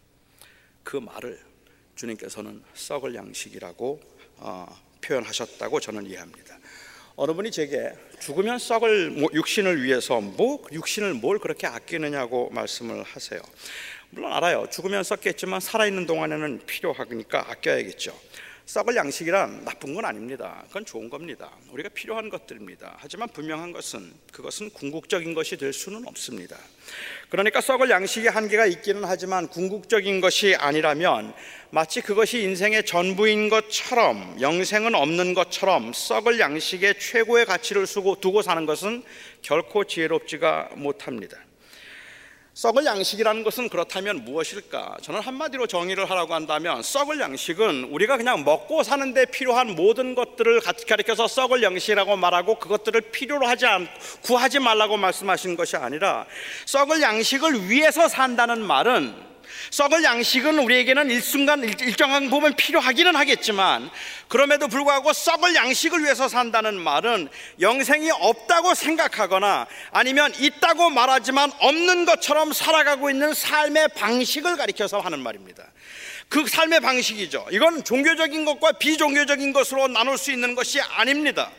그 0.84 0.98
말을 0.98 1.40
주님께서는 1.94 2.62
썩을 2.74 3.14
양식이라고 3.14 3.98
어, 4.36 4.66
표현하셨다고 5.00 5.80
저는 5.80 6.04
이해합니다. 6.04 6.58
어느 7.16 7.32
분이 7.32 7.52
제게 7.52 7.90
죽으면 8.20 8.58
썩을 8.58 9.12
뭐 9.12 9.30
육신을 9.32 9.82
위해서 9.82 10.20
뭐 10.20 10.62
육신을 10.70 11.14
뭘 11.14 11.38
그렇게 11.38 11.66
아끼느냐고 11.66 12.50
말씀을 12.50 13.02
하세요. 13.02 13.40
물론 14.10 14.34
알아요. 14.34 14.66
죽으면 14.70 15.04
썩겠지만 15.04 15.60
살아있는 15.60 16.04
동안에는 16.04 16.66
필요하니까 16.66 17.50
아껴야겠죠. 17.50 18.14
썩을 18.68 18.96
양식이란 18.96 19.64
나쁜 19.64 19.94
건 19.94 20.04
아닙니다. 20.04 20.62
그건 20.66 20.84
좋은 20.84 21.08
겁니다. 21.08 21.50
우리가 21.72 21.88
필요한 21.88 22.28
것들입니다. 22.28 22.96
하지만 22.98 23.26
분명한 23.30 23.72
것은 23.72 24.12
그것은 24.30 24.68
궁극적인 24.68 25.32
것이 25.32 25.56
될 25.56 25.72
수는 25.72 26.06
없습니다. 26.06 26.54
그러니까 27.30 27.62
썩을 27.62 27.88
양식의 27.88 28.30
한계가 28.30 28.66
있기는 28.66 29.04
하지만 29.06 29.48
궁극적인 29.48 30.20
것이 30.20 30.54
아니라면 30.54 31.32
마치 31.70 32.02
그것이 32.02 32.42
인생의 32.42 32.84
전부인 32.84 33.48
것처럼 33.48 34.36
영생은 34.38 34.94
없는 34.94 35.32
것처럼 35.32 35.94
썩을 35.94 36.38
양식의 36.38 36.98
최고의 36.98 37.46
가치를 37.46 37.86
두고 38.20 38.42
사는 38.42 38.66
것은 38.66 39.02
결코 39.40 39.84
지혜롭지가 39.84 40.72
못합니다. 40.74 41.38
썩을 42.58 42.84
양식이라는 42.86 43.44
것은 43.44 43.68
그렇다면 43.68 44.24
무엇일까? 44.24 44.96
저는 45.00 45.20
한마디로 45.20 45.68
정의를 45.68 46.10
하라고 46.10 46.34
한다면 46.34 46.82
썩을 46.82 47.20
양식은 47.20 47.84
우리가 47.92 48.16
그냥 48.16 48.42
먹고 48.42 48.82
사는데 48.82 49.26
필요한 49.26 49.76
모든 49.76 50.16
것들을 50.16 50.60
가리켜서 50.88 51.28
썩을 51.28 51.62
양식이라고 51.62 52.16
말하고 52.16 52.56
그것들을 52.58 53.00
필요로 53.12 53.46
하지 53.46 53.66
않 53.66 53.86
구하지 54.22 54.58
말라고 54.58 54.96
말씀하신 54.96 55.54
것이 55.54 55.76
아니라 55.76 56.26
썩을 56.66 57.00
양식을 57.00 57.70
위해서 57.70 58.08
산다는 58.08 58.60
말은 58.66 59.14
썩을 59.70 60.04
양식은 60.04 60.58
우리에게는 60.58 61.10
일순간 61.10 61.64
일정한 61.64 62.30
부분 62.30 62.54
필요하기는 62.54 63.16
하겠지만 63.16 63.90
그럼에도 64.28 64.68
불구하고 64.68 65.12
썩을 65.12 65.54
양식을 65.54 66.02
위해서 66.02 66.28
산다는 66.28 66.78
말은 66.78 67.28
영생이 67.60 68.10
없다고 68.10 68.74
생각하거나 68.74 69.66
아니면 69.90 70.32
있다고 70.38 70.90
말하지만 70.90 71.52
없는 71.58 72.04
것처럼 72.04 72.52
살아가고 72.52 73.10
있는 73.10 73.34
삶의 73.34 73.88
방식을 73.96 74.56
가리켜서 74.56 75.00
하는 75.00 75.20
말입니다. 75.20 75.64
그 76.28 76.46
삶의 76.46 76.80
방식이죠. 76.80 77.46
이건 77.52 77.84
종교적인 77.84 78.44
것과 78.44 78.72
비종교적인 78.72 79.52
것으로 79.52 79.88
나눌 79.88 80.18
수 80.18 80.30
있는 80.30 80.54
것이 80.54 80.80
아닙니다. 80.80 81.50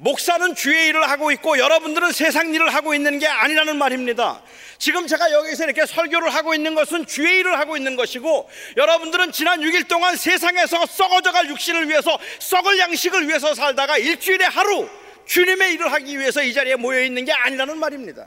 목사는 0.00 0.54
주의 0.54 0.88
일을 0.88 1.10
하고 1.10 1.30
있고 1.30 1.58
여러분들은 1.58 2.12
세상 2.12 2.54
일을 2.54 2.72
하고 2.74 2.94
있는 2.94 3.18
게 3.18 3.26
아니라는 3.26 3.76
말입니다. 3.76 4.42
지금 4.78 5.06
제가 5.06 5.30
여기서 5.30 5.64
이렇게 5.64 5.84
설교를 5.84 6.32
하고 6.32 6.54
있는 6.54 6.74
것은 6.74 7.04
주의 7.04 7.40
일을 7.40 7.58
하고 7.58 7.76
있는 7.76 7.96
것이고 7.96 8.48
여러분들은 8.78 9.30
지난 9.32 9.60
6일 9.60 9.88
동안 9.88 10.16
세상에서 10.16 10.86
썩어져갈 10.86 11.50
육신을 11.50 11.90
위해서 11.90 12.18
썩을 12.38 12.78
양식을 12.78 13.28
위해서 13.28 13.54
살다가 13.54 13.98
일주일에 13.98 14.46
하루 14.46 14.88
주님의 15.26 15.74
일을 15.74 15.92
하기 15.92 16.18
위해서 16.18 16.42
이 16.42 16.54
자리에 16.54 16.76
모여 16.76 17.02
있는 17.02 17.26
게 17.26 17.32
아니라는 17.32 17.76
말입니다. 17.76 18.26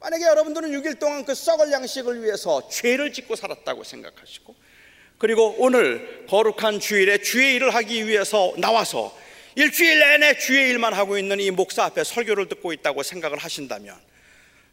만약에 0.00 0.24
여러분들은 0.24 0.70
6일 0.70 0.98
동안 0.98 1.26
그 1.26 1.34
썩을 1.34 1.70
양식을 1.70 2.24
위해서 2.24 2.66
죄를 2.70 3.12
짓고 3.12 3.36
살았다고 3.36 3.84
생각하시고 3.84 4.56
그리고 5.18 5.54
오늘 5.58 6.24
거룩한 6.30 6.80
주일에 6.80 7.18
주의 7.18 7.56
일을 7.56 7.74
하기 7.74 8.08
위해서 8.08 8.54
나와서 8.56 9.14
일주일 9.54 9.98
내내 9.98 10.38
주의 10.38 10.70
일만 10.70 10.94
하고 10.94 11.18
있는 11.18 11.38
이 11.40 11.50
목사 11.50 11.84
앞에 11.84 12.04
설교를 12.04 12.48
듣고 12.48 12.72
있다고 12.72 13.02
생각을 13.02 13.38
하신다면 13.38 13.98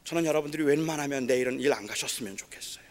저는 0.05 0.25
여러분들이 0.25 0.63
웬만하면 0.63 1.27
내일은 1.27 1.59
일 1.59 1.73
안 1.73 1.85
가셨으면 1.85 2.37
좋겠어요. 2.37 2.85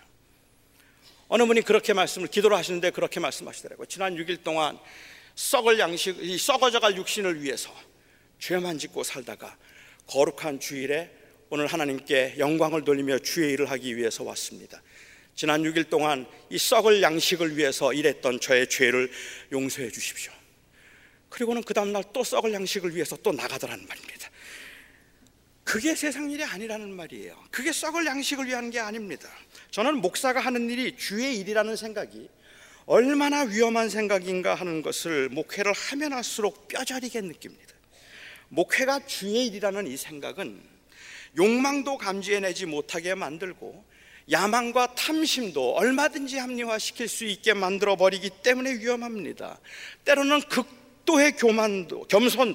어느 1.29 1.45
분이 1.45 1.63
그렇게 1.63 1.93
말씀을 1.93 2.29
기도를 2.29 2.57
하시는데 2.57 2.91
그렇게 2.91 3.21
말씀하시더라고요. 3.21 3.87
지난 3.87 4.17
6일 4.17 4.43
동안 4.43 4.79
썩을 5.35 5.79
양식, 5.79 6.19
이 6.21 6.39
썩어져갈 6.39 6.97
육신을 6.97 7.43
위해서 7.43 7.75
죄만 8.39 8.79
짓고 8.79 9.03
살다가 9.05 9.57
거룩한 10.07 10.61
주일에 10.61 11.11
오늘 11.51 11.67
하나님께 11.67 12.37
영광을 12.39 12.85
돌리며 12.85 13.21
주의 13.21 13.53
일을 13.53 13.71
하기 13.71 13.97
위해서 13.97 14.25
왔습니다. 14.25 14.83
지난 15.35 15.63
6일 15.63 15.89
동안 15.89 16.27
이 16.51 16.59
썩을 16.59 17.03
양식을 17.03 17.57
위해서 17.57 17.93
일했던 17.93 18.41
저의 18.41 18.69
죄를 18.69 19.11
용서해 19.53 19.91
주십시오. 19.91 20.33
그리고는 21.29 21.63
그 21.63 21.75
다음날 21.75 22.05
또 22.13 22.25
썩을 22.25 22.53
양식을 22.53 22.95
위해서 22.95 23.17
또 23.17 23.33
나가더라는 23.33 23.87
말입니다. 23.87 24.31
그게 25.65 25.95
세상 25.95 26.31
일이 26.31 26.43
아니라는 26.43 26.95
말이에요. 26.95 27.37
그게 27.51 27.73
썩을 27.73 28.07
양식을 28.07 28.47
위한 28.47 28.71
게 28.71 28.81
아닙니다. 28.81 29.29
저는 29.71 30.01
목사가 30.01 30.41
하는 30.41 30.71
일이 30.71 30.97
주의 30.97 31.37
일이라는 31.39 31.77
생각이 31.77 32.31
얼마나 32.87 33.43
위험한 33.43 33.91
생각인가 33.91 34.55
하는 34.55 34.81
것을 34.81 35.29
목회를 35.29 35.75
하면 35.75 36.15
할수록 36.15 36.69
뼈저리게 36.69 37.21
느낍니다. 37.21 37.75
목회가 38.49 39.05
주의 39.05 39.47
일이라는 39.49 39.87
이 39.87 39.99
생각은 39.99 40.59
욕망도 41.37 41.99
감지해내지 41.99 42.65
못하게 42.65 43.15
만들고 43.15 43.85
야망과 44.31 44.95
탐심도 44.95 45.75
얼마든지 45.75 46.39
합리화시킬 46.39 47.09
수 47.09 47.27
있게 47.27 47.53
만들어 47.53 47.97
버리기 47.97 48.31
때문에 48.43 48.73
위험합니다. 48.75 49.59
때로는 50.07 50.41
극 50.43 50.67
극도의 51.09 51.33
교만도 51.33 52.05
겸손 52.05 52.55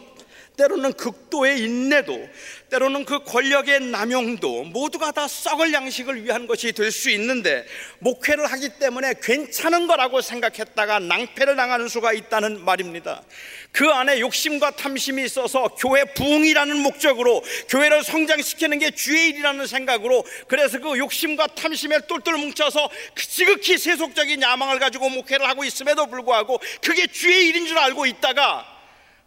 때로는 0.57 0.93
극도의 0.93 1.59
인내도, 1.59 2.29
때로는 2.69 3.05
그 3.05 3.23
권력의 3.23 3.81
남용도 3.81 4.63
모두가 4.65 5.11
다 5.11 5.27
썩을 5.27 5.73
양식을 5.73 6.23
위한 6.23 6.47
것이 6.47 6.71
될 6.71 6.93
수 6.93 7.09
있는데 7.09 7.65
목회를 7.99 8.45
하기 8.51 8.69
때문에 8.79 9.15
괜찮은 9.21 9.87
거라고 9.87 10.21
생각했다가 10.21 10.99
낭패를 10.99 11.55
당하는 11.55 11.87
수가 11.87 12.13
있다는 12.13 12.63
말입니다. 12.63 13.23
그 13.71 13.89
안에 13.89 14.19
욕심과 14.19 14.71
탐심이 14.71 15.23
있어서 15.23 15.69
교회 15.79 16.03
부흥이라는 16.03 16.77
목적으로 16.77 17.43
교회를 17.67 18.03
성장시키는 18.03 18.77
게 18.77 18.91
주의 18.91 19.29
일이라는 19.29 19.65
생각으로 19.65 20.23
그래서 20.47 20.79
그 20.79 20.97
욕심과 20.97 21.47
탐심에 21.47 22.01
똘똘 22.07 22.37
뭉쳐서 22.37 22.89
지극히 23.15 23.77
세속적인 23.77 24.41
야망을 24.41 24.79
가지고 24.79 25.09
목회를 25.09 25.47
하고 25.47 25.63
있음에도 25.65 26.05
불구하고 26.05 26.59
그게 26.83 27.07
주의 27.07 27.47
일인 27.47 27.65
줄 27.65 27.79
알고 27.79 28.05
있다가 28.05 28.72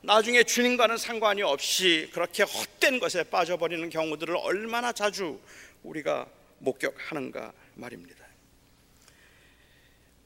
나중에 0.06 0.44
주님과는 0.44 0.98
상관이 0.98 1.42
없이 1.42 2.08
그렇게 2.12 2.44
헛된 2.44 3.00
것에 3.00 3.24
빠져버리는 3.24 3.90
경우들을 3.90 4.36
얼마나 4.36 4.92
자주 4.92 5.40
우리가 5.82 6.28
목격하는가 6.58 7.52
말입니다. 7.74 8.24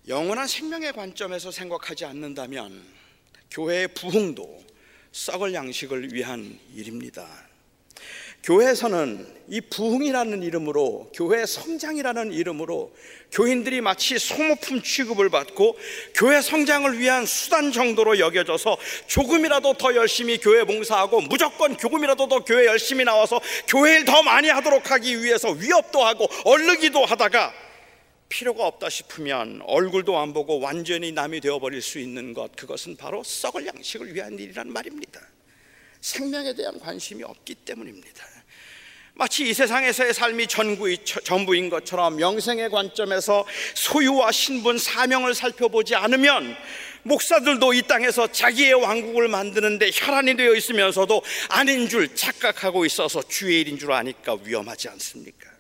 영원한 0.06 0.46
생명의 0.46 0.92
관점에서 0.92 1.50
생각하지 1.50 2.04
않는다면 2.04 2.84
교회의 3.50 3.88
부흥도 3.94 4.62
썩을 5.12 5.54
양식을 5.54 6.12
위한 6.12 6.60
일입니다. 6.74 7.49
교회에서는 8.42 9.40
이 9.48 9.60
부흥이라는 9.60 10.42
이름으로 10.44 11.10
교회 11.12 11.44
성장이라는 11.44 12.32
이름으로 12.32 12.94
교인들이 13.32 13.80
마치 13.80 14.18
소모품 14.18 14.80
취급을 14.80 15.28
받고 15.28 15.76
교회 16.14 16.40
성장을 16.40 16.98
위한 16.98 17.26
수단 17.26 17.72
정도로 17.72 18.20
여겨져서 18.20 18.78
조금이라도 19.08 19.74
더 19.74 19.94
열심히 19.96 20.38
교회 20.38 20.64
봉사하고 20.64 21.22
무조건 21.22 21.76
조금이라도 21.76 22.28
더 22.28 22.44
교회 22.44 22.66
열심히 22.66 23.04
나와서 23.04 23.40
교회를 23.66 24.04
더 24.04 24.22
많이 24.22 24.48
하도록 24.48 24.88
하기 24.88 25.22
위해서 25.22 25.50
위협도 25.50 26.04
하고 26.04 26.26
얼르기도 26.44 27.04
하다가 27.04 27.52
필요가 28.28 28.64
없다 28.66 28.88
싶으면 28.88 29.60
얼굴도 29.66 30.16
안 30.16 30.32
보고 30.32 30.60
완전히 30.60 31.10
남이 31.10 31.40
되어버릴 31.40 31.82
수 31.82 31.98
있는 31.98 32.32
것 32.32 32.54
그것은 32.54 32.96
바로 32.96 33.24
썩을 33.24 33.66
양식을 33.66 34.14
위한 34.14 34.38
일이란 34.38 34.72
말입니다. 34.72 35.20
생명에 36.00 36.54
대한 36.54 36.78
관심이 36.78 37.24
없기 37.24 37.56
때문입니다. 37.56 38.29
마치 39.14 39.48
이 39.48 39.54
세상에서의 39.54 40.14
삶이 40.14 40.46
전부인, 40.46 40.98
전부인 41.04 41.68
것처럼 41.68 42.16
명생의 42.16 42.70
관점에서 42.70 43.44
소유와 43.74 44.32
신분, 44.32 44.78
사명을 44.78 45.34
살펴보지 45.34 45.94
않으면 45.94 46.56
목사들도 47.02 47.72
이 47.74 47.82
땅에서 47.82 48.30
자기의 48.30 48.74
왕국을 48.74 49.28
만드는데 49.28 49.90
혈안이 49.92 50.36
되어 50.36 50.54
있으면서도 50.54 51.22
아닌 51.48 51.88
줄 51.88 52.14
착각하고 52.14 52.84
있어서 52.84 53.22
주의 53.22 53.60
일인 53.60 53.78
줄 53.78 53.92
아니까 53.92 54.36
위험하지 54.42 54.88
않습니까? 54.90 55.50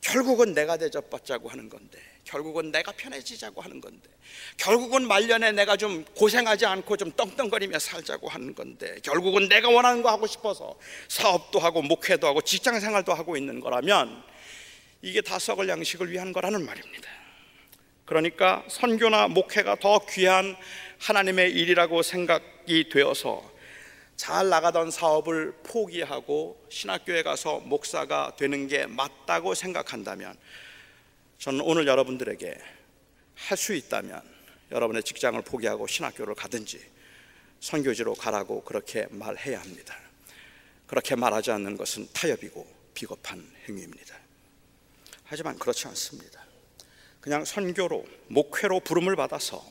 결국은 0.00 0.52
내가 0.52 0.76
대접받자고 0.76 1.48
하는 1.48 1.68
건데 1.68 1.98
결국은 2.24 2.72
내가 2.72 2.92
편해지자고 2.92 3.60
하는 3.60 3.80
건데 3.80 4.08
결국은 4.56 5.06
말년에 5.06 5.52
내가 5.52 5.76
좀 5.76 6.04
고생하지 6.16 6.66
않고 6.66 6.96
좀 6.96 7.12
떵떵거리며 7.12 7.78
살자고 7.78 8.28
하는 8.28 8.54
건데 8.54 8.96
결국은 9.02 9.48
내가 9.48 9.68
원하는 9.68 10.02
거 10.02 10.10
하고 10.10 10.26
싶어서 10.26 10.76
사업도 11.08 11.58
하고 11.58 11.82
목회도 11.82 12.26
하고 12.26 12.40
직장 12.40 12.80
생활도 12.80 13.12
하고 13.14 13.36
있는 13.36 13.60
거라면 13.60 14.22
이게 15.02 15.20
다 15.20 15.38
썩을 15.38 15.68
양식을 15.68 16.10
위한 16.10 16.32
거라는 16.32 16.64
말입니다. 16.64 17.08
그러니까 18.06 18.64
선교나 18.68 19.28
목회가 19.28 19.76
더 19.76 20.00
귀한 20.10 20.56
하나님의 20.98 21.52
일이라고 21.52 22.02
생각이 22.02 22.88
되어서 22.90 23.52
잘 24.16 24.48
나가던 24.48 24.90
사업을 24.90 25.54
포기하고 25.64 26.64
신학교에 26.68 27.22
가서 27.22 27.60
목사가 27.60 28.32
되는 28.36 28.68
게 28.68 28.86
맞다고 28.86 29.54
생각한다면 29.54 30.36
저는 31.38 31.60
오늘 31.60 31.86
여러분들에게 31.86 32.58
할 33.34 33.58
수 33.58 33.74
있다면 33.74 34.22
여러분의 34.70 35.02
직장을 35.02 35.40
포기하고 35.42 35.86
신학교를 35.86 36.34
가든지 36.34 36.80
선교지로 37.60 38.14
가라고 38.14 38.62
그렇게 38.62 39.06
말해야 39.10 39.60
합니다. 39.60 39.96
그렇게 40.86 41.14
말하지 41.14 41.50
않는 41.50 41.76
것은 41.76 42.08
타협이고 42.12 42.66
비겁한 42.94 43.44
행위입니다. 43.68 44.16
하지만 45.24 45.58
그렇지 45.58 45.88
않습니다. 45.88 46.44
그냥 47.20 47.44
선교로 47.44 48.04
목회로 48.28 48.80
부름을 48.80 49.16
받아서 49.16 49.64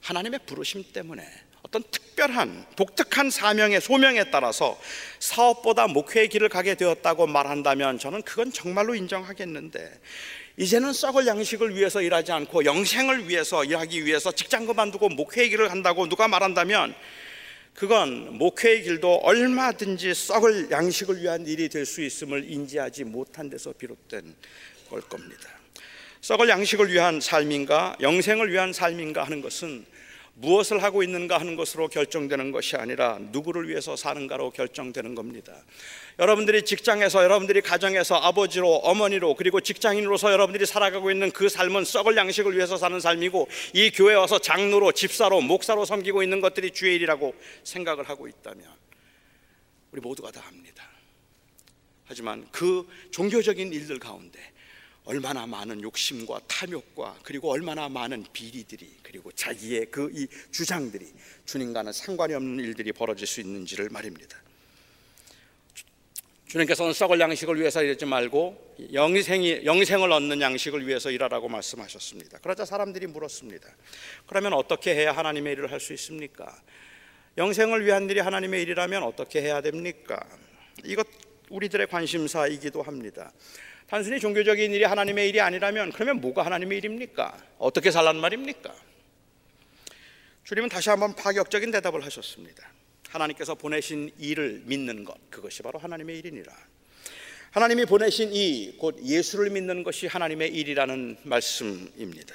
하나님의 0.00 0.40
부르심 0.46 0.84
때문에 0.92 1.26
어떤 1.62 1.82
특별한 1.90 2.66
독특한 2.76 3.30
사명의 3.30 3.80
소명에 3.80 4.30
따라서 4.30 4.78
사업보다 5.18 5.88
목회의 5.88 6.28
길을 6.28 6.48
가게 6.48 6.74
되었다고 6.74 7.26
말한다면 7.26 7.98
저는 7.98 8.22
그건 8.22 8.52
정말로 8.52 8.94
인정하겠는데 8.94 10.00
이제는 10.58 10.94
썩을 10.94 11.26
양식을 11.26 11.76
위해서 11.76 12.00
일하지 12.00 12.32
않고 12.32 12.64
영생을 12.64 13.28
위해서 13.28 13.62
일하기 13.62 14.06
위해서 14.06 14.32
직장 14.32 14.64
그만두고 14.64 15.10
목회의 15.10 15.50
길을 15.50 15.68
간다고 15.68 16.08
누가 16.08 16.28
말한다면 16.28 16.94
그건 17.74 18.38
목회의 18.38 18.82
길도 18.82 19.16
얼마든지 19.16 20.14
썩을 20.14 20.70
양식을 20.70 21.20
위한 21.20 21.46
일이 21.46 21.68
될 21.68 21.84
수 21.84 22.00
있음을 22.02 22.50
인지하지 22.50 23.04
못한 23.04 23.50
데서 23.50 23.72
비롯된 23.74 24.34
걸 24.88 25.02
겁니다. 25.02 25.50
썩을 26.22 26.48
양식을 26.48 26.90
위한 26.90 27.20
삶인가 27.20 27.96
영생을 28.00 28.50
위한 28.50 28.72
삶인가 28.72 29.24
하는 29.24 29.42
것은 29.42 29.84
무엇을 30.38 30.82
하고 30.82 31.02
있는가 31.02 31.38
하는 31.38 31.56
것으로 31.56 31.88
결정되는 31.88 32.52
것이 32.52 32.76
아니라 32.76 33.18
누구를 33.32 33.68
위해서 33.68 33.96
사는가로 33.96 34.50
결정되는 34.50 35.14
겁니다. 35.14 35.54
여러분들이 36.18 36.62
직장에서 36.62 37.24
여러분들이 37.24 37.62
가정에서 37.62 38.16
아버지로 38.16 38.76
어머니로 38.76 39.34
그리고 39.34 39.60
직장인으로서 39.60 40.32
여러분들이 40.32 40.66
살아가고 40.66 41.10
있는 41.10 41.30
그 41.30 41.48
삶은 41.48 41.84
썩을 41.84 42.16
양식을 42.16 42.54
위해서 42.54 42.76
사는 42.76 43.00
삶이고 43.00 43.48
이 43.72 43.90
교회 43.90 44.14
와서 44.14 44.38
장로로 44.38 44.92
집사로 44.92 45.40
목사로 45.40 45.86
섬기고 45.86 46.22
있는 46.22 46.42
것들이 46.42 46.70
주의 46.72 46.96
일이라고 46.96 47.34
생각을 47.64 48.06
하고 48.08 48.28
있다면 48.28 48.66
우리 49.92 50.02
모두가 50.02 50.30
다 50.30 50.42
합니다. 50.42 50.86
하지만 52.04 52.46
그 52.52 52.86
종교적인 53.10 53.72
일들 53.72 53.98
가운데 53.98 54.38
얼마나 55.06 55.46
많은 55.46 55.82
욕심과 55.82 56.40
탐욕과 56.48 57.20
그리고 57.22 57.50
얼마나 57.50 57.88
많은 57.88 58.26
비리들이 58.32 58.98
그리고 59.02 59.32
자기의 59.32 59.86
그 59.86 60.10
이 60.12 60.26
주장들이 60.50 61.12
주님과는 61.46 61.92
상관이 61.92 62.34
없는 62.34 62.64
일들이 62.64 62.92
벌어질 62.92 63.26
수 63.26 63.40
있는지를 63.40 63.88
말입니다. 63.90 64.36
주님께서는 66.48 66.92
썩을 66.92 67.18
양식을 67.18 67.58
위해서 67.58 67.82
일하지 67.82 68.04
말고 68.04 68.76
영생이 68.92 69.62
영생을 69.64 70.12
얻는 70.12 70.40
양식을 70.40 70.86
위해서 70.86 71.10
일하라고 71.10 71.48
말씀하셨습니다. 71.48 72.38
그러자 72.38 72.64
사람들이 72.64 73.08
물었습니다. 73.08 73.68
그러면 74.26 74.52
어떻게 74.52 74.94
해야 74.94 75.12
하나님의 75.12 75.54
일을 75.54 75.72
할 75.72 75.80
수 75.80 75.92
있습니까? 75.94 76.56
영생을 77.36 77.84
위한 77.84 78.08
일이 78.08 78.20
하나님의 78.20 78.62
일이라면 78.62 79.02
어떻게 79.02 79.42
해야 79.42 79.60
됩니까? 79.60 80.24
이것 80.84 81.06
우리들의 81.50 81.88
관심사이기도 81.88 82.82
합니다. 82.82 83.32
단순히 83.88 84.18
종교적인 84.18 84.72
일이 84.72 84.84
하나님의 84.84 85.28
일이 85.28 85.40
아니라면 85.40 85.92
그러면 85.92 86.20
뭐가 86.20 86.44
하나님의 86.44 86.78
일입니까? 86.78 87.36
어떻게 87.58 87.90
살란 87.90 88.16
말입니까? 88.16 88.74
주님은 90.44 90.68
다시 90.68 90.90
한번 90.90 91.14
파격적인 91.14 91.70
대답을 91.70 92.04
하셨습니다. 92.04 92.68
하나님께서 93.08 93.54
보내신 93.54 94.10
일을 94.18 94.62
믿는 94.64 95.04
것 95.04 95.16
그것이 95.30 95.62
바로 95.62 95.78
하나님의 95.78 96.18
일이니라. 96.18 96.52
하나님이 97.52 97.86
보내신 97.86 98.30
이 98.34 98.76
곧 98.78 98.98
예수를 99.02 99.50
믿는 99.50 99.82
것이 99.82 100.06
하나님의 100.06 100.50
일이라는 100.54 101.18
말씀입니다. 101.22 102.34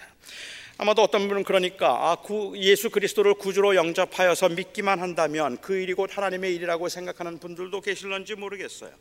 아마도 0.78 1.04
어떤 1.04 1.28
분은 1.28 1.44
그러니까 1.44 2.10
아, 2.12 2.16
구, 2.16 2.58
예수 2.58 2.90
그리스도를 2.90 3.36
구주로 3.36 3.76
영접하여서 3.76 4.50
믿기만 4.50 5.00
한다면 5.00 5.60
그 5.62 5.76
일이 5.76 5.94
곧 5.94 6.10
하나님의 6.18 6.56
일이라고 6.56 6.90
생각하는 6.90 7.38
분들도 7.40 7.82
계실런지 7.82 8.34
모르겠어요. 8.36 8.92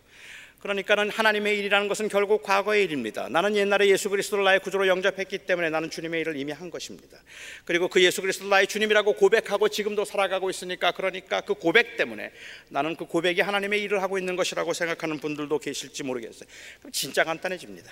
그러니까는 0.61 1.11
하나님의 1.11 1.59
일이라는 1.59 1.89
것은 1.89 2.09
결국 2.09 2.43
과거의 2.43 2.85
일입니다. 2.85 3.29
나는 3.29 3.57
옛날에 3.57 3.89
예수 3.89 4.11
그리스도를 4.11 4.45
나의 4.45 4.61
구주로 4.61 4.87
영접했기 4.87 5.39
때문에 5.39 5.71
나는 5.71 5.91
주님의 5.91 6.21
일을 6.21 6.37
이미 6.37 6.53
한 6.53 6.71
것입니다. 6.71 7.19
그리고 7.65 7.89
그 7.89 8.03
예수 8.03 8.21
그리스도를 8.21 8.51
나의 8.51 8.67
주님이라고 8.67 9.15
고백하고 9.15 9.71
지금도 9.71 10.05
살아가고 10.05 10.51
있으니까 10.51 10.93
그러니까 10.93 11.41
그 11.41 11.55
고백 11.55 11.97
때문에 11.97 12.31
나는 12.69 12.95
그 12.95 13.07
고백이 13.07 13.41
하나님의 13.41 13.83
일을 13.83 14.03
하고 14.03 14.19
있는 14.19 14.37
것이라고 14.37 14.75
생각하는 14.75 15.19
분들도 15.19 15.59
계실지 15.59 16.03
모르겠어요. 16.03 16.49
그럼 16.81 16.93
진짜 16.93 17.25
간단해집니다. 17.25 17.91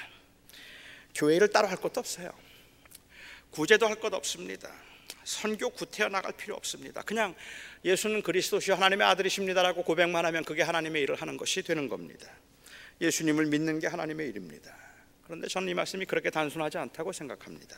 교회를 1.14 1.48
따로 1.48 1.68
할 1.68 1.78
것도 1.78 2.00
없어요. 2.00 2.30
구제도 3.50 3.86
할 3.86 3.98
것 3.98 4.12
없습니다. 4.12 4.70
선교 5.24 5.70
구태여 5.70 6.08
나갈 6.08 6.32
필요 6.32 6.54
없습니다. 6.54 7.02
그냥 7.02 7.34
예수는 7.84 8.22
그리스도시요 8.22 8.74
하나님의 8.76 9.06
아들이십니다라고 9.06 9.82
고백만 9.84 10.24
하면 10.26 10.44
그게 10.44 10.62
하나님의 10.62 11.02
일을 11.02 11.16
하는 11.16 11.36
것이 11.36 11.62
되는 11.62 11.88
겁니다. 11.88 12.28
예수님을 13.00 13.46
믿는 13.46 13.80
게 13.80 13.86
하나님의 13.86 14.28
일입니다. 14.28 14.74
그런데 15.24 15.46
저는 15.46 15.68
이 15.68 15.74
말씀이 15.74 16.04
그렇게 16.06 16.30
단순하지 16.30 16.78
않다고 16.78 17.12
생각합니다. 17.12 17.76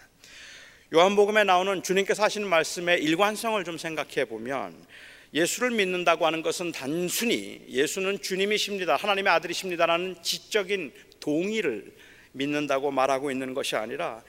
요한복음에 0.95 1.45
나오는 1.45 1.83
주님께서 1.83 2.23
하신 2.25 2.47
말씀의 2.47 3.03
일관성을 3.03 3.63
좀 3.65 3.79
생각해 3.79 4.25
보면 4.27 4.87
예수를 5.33 5.71
믿는다고 5.71 6.27
하는 6.27 6.43
것은 6.43 6.73
단순히 6.73 7.65
예수는 7.69 8.21
주님이십니다. 8.21 8.97
하나님의 8.97 9.33
아들이십니다라는 9.33 10.23
지적인 10.23 10.93
동의를 11.21 11.93
믿는다고 12.33 12.91
말하고 12.91 13.31
있는 13.31 13.55
것이 13.55 13.77
아니라 13.77 14.23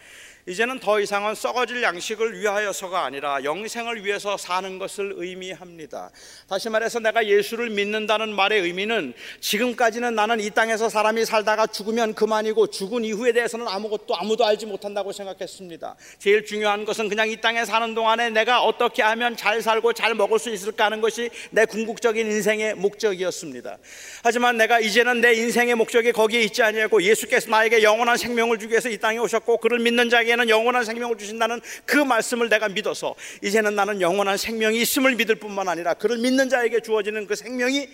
이제는 0.47 0.79
더 0.79 0.99
이상은 0.99 1.35
썩어질 1.35 1.83
양식을 1.83 2.39
위하여서가 2.39 3.03
아니라 3.03 3.43
영생을 3.43 4.03
위해서 4.03 4.37
사는 4.37 4.79
것을 4.79 5.13
의미합니다. 5.17 6.09
다시 6.49 6.67
말해서 6.69 6.99
내가 6.99 7.27
예수를 7.27 7.69
믿는다는 7.69 8.33
말의 8.33 8.61
의미는 8.61 9.13
지금까지는 9.39 10.15
나는 10.15 10.39
이 10.39 10.49
땅에서 10.49 10.89
사람이 10.89 11.25
살다가 11.25 11.67
죽으면 11.67 12.15
그만이고 12.15 12.67
죽은 12.67 13.05
이후에 13.05 13.33
대해서는 13.33 13.67
아무것도 13.67 14.15
아무도 14.15 14.43
알지 14.43 14.65
못한다고 14.65 15.11
생각했습니다. 15.11 15.95
제일 16.17 16.43
중요한 16.43 16.85
것은 16.85 17.07
그냥 17.07 17.29
이 17.29 17.39
땅에 17.39 17.63
사는 17.63 17.93
동안에 17.93 18.31
내가 18.31 18.63
어떻게 18.63 19.03
하면 19.03 19.37
잘 19.37 19.61
살고 19.61 19.93
잘 19.93 20.15
먹을 20.15 20.39
수 20.39 20.49
있을까 20.49 20.85
하는 20.85 21.01
것이 21.01 21.29
내 21.51 21.65
궁극적인 21.65 22.25
인생의 22.25 22.75
목적이었습니다. 22.75 23.77
하지만 24.23 24.57
내가 24.57 24.79
이제는 24.79 25.21
내 25.21 25.33
인생의 25.33 25.75
목적이 25.75 26.13
거기에 26.13 26.41
있지 26.41 26.63
아니하고 26.63 27.03
예수께서 27.03 27.51
나에게 27.51 27.83
영원한 27.83 28.17
생명을 28.17 28.57
주기 28.57 28.71
위해서 28.71 28.89
이 28.89 28.97
땅에 28.97 29.19
오셨고 29.19 29.57
그를 29.57 29.77
믿는 29.79 30.09
자에게 30.09 30.30
자에게는 30.31 30.49
영원한 30.49 30.85
생명을 30.85 31.17
주신다는 31.17 31.59
그 31.85 31.97
말씀을 31.97 32.49
내가 32.49 32.69
믿어서 32.69 33.15
이제는 33.43 33.75
나는 33.75 33.99
영원한 34.01 34.37
생명이 34.37 34.79
있음을 34.81 35.15
믿을 35.15 35.35
뿐만 35.35 35.67
아니라 35.67 35.93
그를 35.93 36.17
믿는 36.17 36.49
자에게 36.49 36.79
주어지는 36.79 37.27
그 37.27 37.35
생명이 37.35 37.89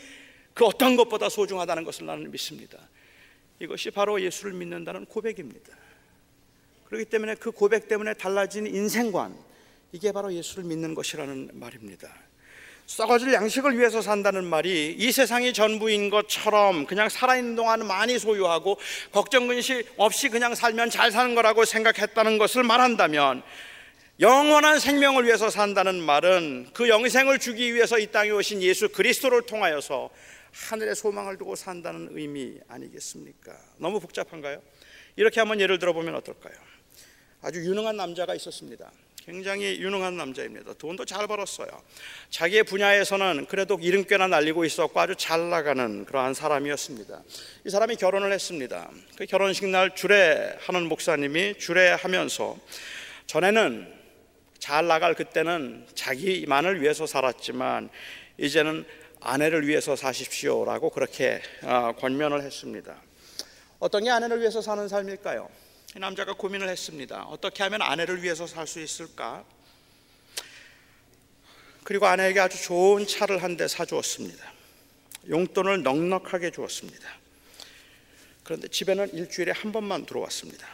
그 0.54 0.66
어떤 0.66 0.96
것보다 0.96 1.30
소중하다는 1.30 1.84
것을 1.84 2.06
나는 2.06 2.32
믿습니다. 2.32 2.78
이것이 3.60 3.90
바로 3.92 4.22
예수를 4.22 4.54
믿는다는 4.54 5.06
고백입니다. 5.06 5.76
그렇기 6.86 7.06
때문에 7.06 7.36
그 7.36 7.52
고백 7.52 7.88
때문에 7.88 8.14
달라진 8.14 8.68
인생관 8.68 9.36
이게 9.92 10.12
바로 10.12 10.34
예수를 10.34 10.64
믿는 10.64 10.94
것이라는 10.96 11.52
말입니다. 11.54 12.14
썩어질 12.88 13.34
양식을 13.34 13.78
위해서 13.78 14.02
산다는 14.02 14.46
말이 14.46 14.96
이 14.98 15.12
세상이 15.12 15.52
전부인 15.52 16.10
것처럼 16.10 16.86
그냥 16.86 17.10
살아있는 17.10 17.56
동안 17.56 17.86
많이 17.86 18.18
소유하고 18.18 18.80
걱정 19.12 19.48
근심 19.48 19.84
없이 19.98 20.30
그냥 20.30 20.56
살면 20.56 20.90
잘 20.90 21.12
사는 21.12 21.36
거라고 21.36 21.66
생각했다는 21.66 22.38
것을 22.38 22.64
말한다면 22.64 23.44
영원한 24.22 24.80
생명을 24.80 25.26
위해서 25.26 25.50
산다는 25.50 26.02
말은 26.02 26.70
그 26.74 26.88
영생을 26.88 27.40
주기 27.40 27.74
위해서 27.76 28.00
이 28.00 28.08
땅에 28.08 28.30
오신 28.32 28.64
예수 28.64 28.88
그리스도를 28.88 29.42
통하여서 29.42 30.10
하늘의 30.70 30.96
소망을 30.96 31.38
두고 31.38 31.56
산다는 31.56 32.08
의미 32.14 32.58
아니겠습니까? 32.70 33.52
너무 33.78 34.00
복잡한가요? 34.00 34.62
이렇게 35.18 35.42
한번 35.42 35.60
예를 35.60 35.78
들어 35.78 35.92
보면 35.92 36.16
어떨까요? 36.16 36.56
아주 37.48 37.62
유능한 37.62 37.96
남자가 37.96 38.36
있었습니다. 38.36 38.92
굉장히 39.24 39.80
유능한 39.80 40.18
남자입니다. 40.18 40.74
돈도 40.74 41.06
잘 41.06 41.28
벌었어요. 41.28 41.70
자기의 42.30 42.64
분야에서는 42.64 43.46
그래도 43.46 43.80
이름 43.82 44.04
꽤나 44.04 44.28
날리고 44.28 44.66
있었고 44.66 45.00
아주 45.00 45.16
잘 45.16 45.50
나가는 45.50 46.04
그러한 46.04 46.34
사람이었습니다. 46.34 47.24
이 47.66 47.70
사람이 47.70 47.96
결혼을 47.96 48.34
했습니다. 48.34 48.92
그 49.16 49.26
결혼식 49.26 49.66
날 49.68 49.96
주례하는 49.96 50.90
목사님이 50.90 51.58
주례하면서 51.58 52.58
전에는 53.28 53.94
잘 54.60 54.88
나갈 54.88 55.14
그때는 55.14 55.88
자기만을 55.96 56.82
위해서 56.82 57.08
살았지만 57.08 57.90
이제는 58.38 58.84
아내를 59.22 59.66
위해서 59.66 59.96
사십시오라고 59.96 60.90
그렇게 60.90 61.42
어, 61.64 61.94
권면을 61.98 62.42
했습니다. 62.44 63.02
어떤 63.80 64.04
게 64.04 64.10
아내를 64.10 64.42
위해서 64.42 64.62
사는 64.62 64.86
삶일까요? 64.90 65.50
이 65.96 66.00
남자가 66.00 66.34
고민을 66.34 66.68
했습니다. 66.70 67.24
어떻게 67.24 67.64
하면 67.64 67.82
아내를 67.82 68.22
위해서 68.22 68.46
살 68.46 68.68
수 68.68 68.82
있을까? 68.82 69.46
그리고 71.84 72.06
아내에게 72.06 72.40
아주 72.42 72.62
좋은 72.62 73.08
차를 73.08 73.42
한 73.42 73.56
대 73.56 73.68
사주었습니다. 73.68 74.54
용돈을 75.30 75.84
넉넉하게 75.84 76.52
주었습니다. 76.52 77.08
그런데 78.44 78.68
집에는 78.68 79.14
일주일에 79.14 79.52
한 79.52 79.72
번만 79.72 80.06
들어왔습니다. 80.06 80.68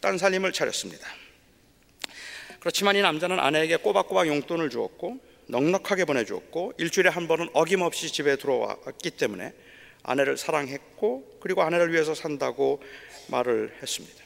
딴 0.00 0.18
살림을 0.18 0.52
차렸습니다. 0.52 1.06
그렇지만 2.60 2.96
이 2.96 3.02
남자는 3.02 3.38
아내에게 3.38 3.76
꼬박꼬박 3.76 4.26
용돈을 4.26 4.70
주었고 4.70 5.18
넉넉하게 5.46 6.06
보내주었고 6.06 6.72
일주일에 6.78 7.10
한 7.10 7.28
번은 7.28 7.50
어김없이 7.52 8.10
집에 8.10 8.36
들어왔기 8.36 9.10
때문에 9.12 9.52
아내를 10.04 10.36
사랑했고 10.36 11.38
그리고 11.40 11.62
아내를 11.62 11.92
위해서 11.92 12.14
산다고 12.14 12.80
말을 13.28 13.76
했습니다. 13.82 14.22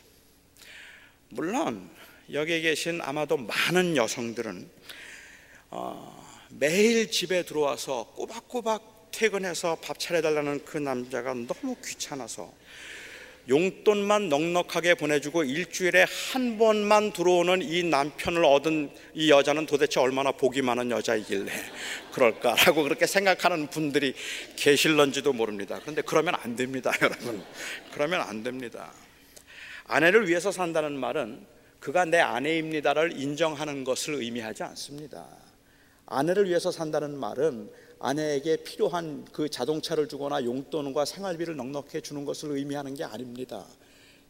물론 1.30 1.88
여기에 2.32 2.60
계신 2.60 3.00
아마도 3.00 3.36
많은 3.36 3.96
여성들은 3.96 4.68
어, 5.70 6.46
매일 6.50 7.10
집에 7.10 7.44
들어와서 7.44 8.12
꼬박꼬박 8.16 9.10
퇴근해서 9.10 9.76
밥 9.76 9.98
차려달라는 9.98 10.64
그 10.64 10.78
남자가 10.78 11.34
너무 11.34 11.76
귀찮아서 11.84 12.52
용돈만 13.48 14.28
넉넉하게 14.28 14.94
보내주고 14.94 15.44
일주일에 15.44 16.04
한 16.32 16.58
번만 16.58 17.12
들어오는 17.12 17.62
이 17.62 17.82
남편을 17.82 18.44
얻은 18.44 18.90
이 19.14 19.30
여자는 19.30 19.64
도대체 19.64 20.00
얼마나 20.00 20.32
복이 20.32 20.60
많은 20.60 20.90
여자이길래 20.90 21.50
그럴까라고 22.12 22.82
그렇게 22.82 23.06
생각하는 23.06 23.68
분들이 23.68 24.14
계실런지도 24.56 25.32
모릅니다. 25.32 25.78
그런데 25.80 26.02
그러면 26.02 26.34
안 26.34 26.56
됩니다, 26.56 26.92
여러분. 27.00 27.42
그러면 27.92 28.20
안 28.20 28.42
됩니다. 28.42 28.92
아내를 29.86 30.28
위해서 30.28 30.52
산다는 30.52 30.98
말은 30.98 31.46
그가 31.80 32.04
내 32.04 32.18
아내입니다를 32.18 33.18
인정하는 33.18 33.84
것을 33.84 34.14
의미하지 34.14 34.62
않습니다. 34.64 35.26
아내를 36.04 36.48
위해서 36.48 36.70
산다는 36.70 37.16
말은 37.16 37.70
아내에게 38.00 38.58
필요한 38.58 39.24
그 39.32 39.48
자동차를 39.48 40.08
주거나 40.08 40.44
용돈과 40.44 41.04
생활비를 41.04 41.56
넉넉히 41.56 42.00
주는 42.02 42.24
것을 42.24 42.52
의미하는 42.52 42.94
게 42.94 43.04
아닙니다. 43.04 43.66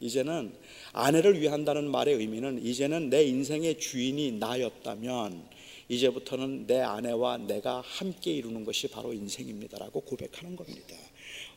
이제는 0.01 0.55
아내를 0.93 1.41
위한다는 1.41 1.91
말의 1.91 2.15
의미는 2.15 2.65
이제는 2.65 3.11
내 3.11 3.25
인생의 3.25 3.79
주인이 3.79 4.33
나였다면 4.33 5.49
이제부터는 5.89 6.67
내 6.67 6.81
아내와 6.81 7.39
내가 7.39 7.81
함께 7.81 8.33
이루는 8.33 8.65
것이 8.65 8.89
바로 8.89 9.13
인생입니다라고 9.13 10.03
고백하는 10.03 10.55
겁니다. 10.55 10.95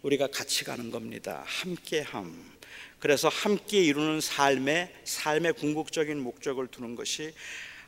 우리가 0.02 0.28
같이 0.28 0.64
가는 0.64 0.90
겁니다. 0.90 1.44
함께함. 1.46 2.52
그래서 3.00 3.30
함께 3.30 3.84
이루는 3.84 4.22
삶의 4.22 4.90
삶의 5.04 5.54
궁극적인 5.54 6.20
목적을 6.20 6.68
두는 6.68 6.96
것이 6.96 7.34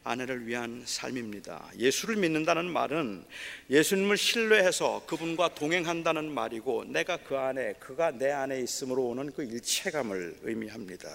아내를 0.03 0.45
위한 0.47 0.83
삶입니다. 0.85 1.71
예수를 1.79 2.17
믿는다는 2.17 2.65
말은 2.69 3.23
예수님을 3.69 4.17
신뢰해서 4.17 5.03
그분과 5.05 5.55
동행한다는 5.55 6.29
말이고 6.31 6.85
내가 6.85 7.17
그 7.17 7.37
안에 7.37 7.73
그가 7.79 8.11
내 8.11 8.29
안에 8.29 8.59
있음으로 8.59 9.07
오는 9.07 9.31
그 9.31 9.43
일체감을 9.43 10.39
의미합니다. 10.43 11.09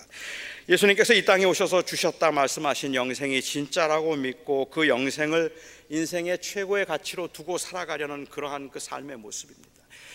예수님께서 0.68 1.12
이 1.12 1.24
땅에 1.24 1.44
오셔서 1.44 1.82
주셨다 1.82 2.30
말씀하신 2.32 2.94
영생이 2.94 3.42
진짜라고 3.42 4.16
믿고 4.16 4.70
그 4.70 4.88
영생을 4.88 5.54
인생의 5.90 6.38
최고의 6.40 6.86
가치로 6.86 7.28
두고 7.28 7.58
살아가려는 7.58 8.26
그러한 8.26 8.70
그 8.70 8.78
삶의 8.78 9.18
모습입니다. 9.18 9.68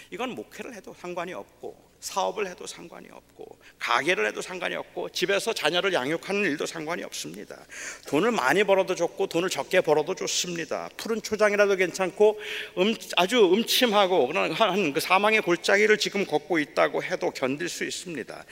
이건 0.10 0.32
목회를 0.32 0.74
해도 0.74 0.96
상관이 1.00 1.34
없고 1.34 1.93
사업을 2.04 2.48
해도 2.48 2.68
상관이 2.68 3.08
없고 3.12 3.58
가게를 3.80 4.28
해도 4.28 4.42
상관이 4.42 4.76
없고 4.76 5.10
집에서 5.10 5.54
자녀를 5.54 5.94
양육하는 5.94 6.44
일도 6.44 6.66
상관이 6.66 7.04
없습니다. 7.04 7.58
돈을 8.08 8.32
많이 8.32 8.64
벌어도 8.64 8.96
좋고 8.96 9.28
돈을 9.28 9.50
적게 9.50 9.82
벌어도 9.82 10.16
좋습니다. 10.16 10.90
푸른 10.98 11.22
초장이라도 11.22 11.76
괜찮고 11.76 12.40
음, 12.78 12.96
아주 13.18 13.52
음침하고 13.54 14.32
한 14.54 14.94
그 14.94 15.00
사망의 15.00 15.42
골짜기를 15.42 15.98
지금 15.98 16.26
걷고 16.26 16.60
있다고 16.60 17.04
해도 17.04 17.32
견딜 17.32 17.70
수 17.70 17.84
있습니다. 17.84 18.46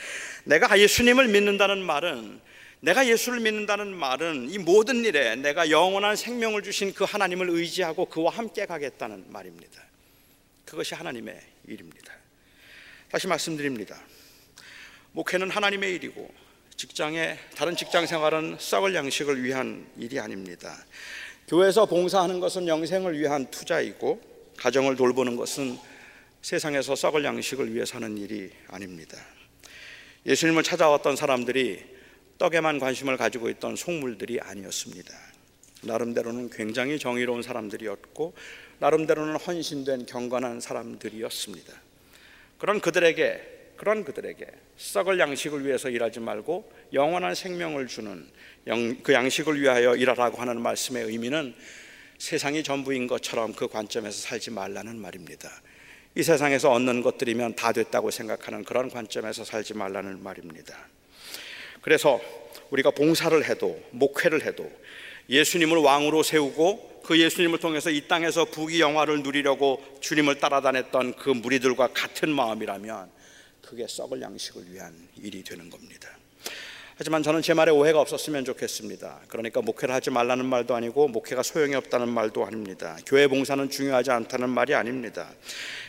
내가 0.46 0.80
예수님을 0.80 1.28
믿는다는 1.28 1.82
말은 1.84 2.40
내가 2.80 3.06
예수를 3.08 3.42
믿는다는 3.42 3.94
말은 3.94 4.50
이 4.50 4.58
모든 4.58 5.06
일에 5.06 5.36
내가 5.36 5.70
영원한 5.70 6.16
생명을 6.16 6.64
주신 6.64 6.94
그 6.94 7.04
하나님을 7.04 7.50
의지하고 7.50 8.06
그와 8.06 8.32
함께 8.32 8.66
가겠다는 8.66 9.26
말입니다. 9.30 9.84
그것이 10.66 10.96
하나님의 10.96 11.40
일입니다. 11.68 12.21
다시 13.12 13.28
말씀드립니다. 13.28 14.00
목회는 15.12 15.50
하나님의 15.50 15.96
일이고 15.96 16.34
직장에 16.78 17.38
다른 17.58 17.76
직장 17.76 18.06
생활은 18.06 18.56
썩을 18.58 18.96
양식을 18.96 19.44
위한 19.44 19.86
일이 19.98 20.18
아닙니다. 20.18 20.86
교회에서 21.50 21.88
봉사하는 21.88 22.40
것은 22.40 22.70
영생을 22.70 23.20
위한 23.20 23.52
투자이고 23.52 24.22
가정을 24.56 24.96
돌보는 24.96 25.36
것은 25.36 25.78
세상에서 26.42 26.96
썩을 26.96 27.26
양식을 27.26 27.74
위해 27.74 27.84
사는 27.84 28.18
일이 28.18 28.50
아닙니다. 28.70 29.18
예수님을 30.26 30.64
찾아왔던 30.64 31.18
사람들이 31.18 31.84
떡에만 32.38 32.80
관심을 32.80 33.18
가지고 33.18 33.50
있던 33.50 33.76
속물들이 33.76 34.40
아니었습니다. 34.40 35.14
나름대로는 35.82 36.50
굉장히 36.50 36.98
정의로운 36.98 37.42
사람들이었고 37.42 38.34
나름대로는 38.80 39.36
헌신된 39.36 40.06
경건한 40.06 40.62
사람들이었습니다. 40.62 41.91
그런 42.62 42.80
그들에게 42.80 43.74
그런 43.76 44.04
그들에게 44.04 44.46
썩을 44.78 45.18
양식을 45.18 45.66
위해서 45.66 45.90
일하지 45.90 46.20
말고 46.20 46.72
영원한 46.94 47.34
생명을 47.34 47.88
주는 47.88 48.30
그 49.02 49.14
양식을 49.14 49.60
위하여 49.60 49.96
일하라고 49.96 50.38
하는 50.38 50.62
말씀의 50.62 51.06
의미는 51.06 51.56
세상이 52.20 52.62
전부인 52.62 53.08
것처럼 53.08 53.54
그 53.54 53.68
관점에서 53.68 54.16
살지 54.16 54.52
말라는 54.52 54.96
말입니다. 55.00 55.50
이 56.14 56.22
세상에서 56.22 56.72
얻는 56.72 57.02
것들이면 57.02 57.56
다 57.56 57.72
됐다고 57.72 58.12
생각하는 58.12 58.64
그런 58.64 58.92
관점에서 58.92 59.44
살지 59.44 59.74
말라는 59.74 60.22
말입니다. 60.22 60.78
그래서 61.82 62.22
우리가 62.70 62.92
봉사를 62.92 63.44
해도 63.44 63.84
목회를 63.90 64.46
해도 64.46 64.72
예수님을 65.32 65.78
왕으로 65.78 66.24
세우고 66.24 67.02
그 67.06 67.20
예수님을 67.20 67.60
통해서 67.60 67.90
이 67.90 68.08
땅에서 68.08 68.46
부귀 68.46 68.80
영화를 68.80 69.24
누리려고 69.24 69.82
주님을 70.02 70.40
따라다녔던 70.40 71.16
그 71.16 71.30
무리들과 71.30 71.88
같은 71.94 72.30
마음이라면 72.30 73.10
그게 73.66 73.88
썩을 73.88 74.22
양식을 74.22 74.72
위한 74.72 74.94
일이 75.22 75.44
되는 75.44 75.70
겁니다. 75.70 76.10
하지만 76.98 77.24
저는 77.24 77.42
제 77.42 77.56
말에 77.56 77.72
오해가 77.72 78.00
없었으면 78.00 78.46
좋겠습니다. 78.46 79.22
그러니까 79.28 79.62
목회를 79.62 79.96
하지 79.96 80.12
말라는 80.12 80.46
말도 80.46 80.76
아니고 80.76 81.08
목회가 81.08 81.42
소용이 81.42 81.74
없다는 81.74 82.10
말도 82.10 82.46
아닙니다. 82.46 82.98
교회 83.08 83.28
봉사는 83.28 83.70
중요하지 83.70 84.12
않다는 84.12 84.50
말이 84.50 84.76
아닙니다. 84.76 85.32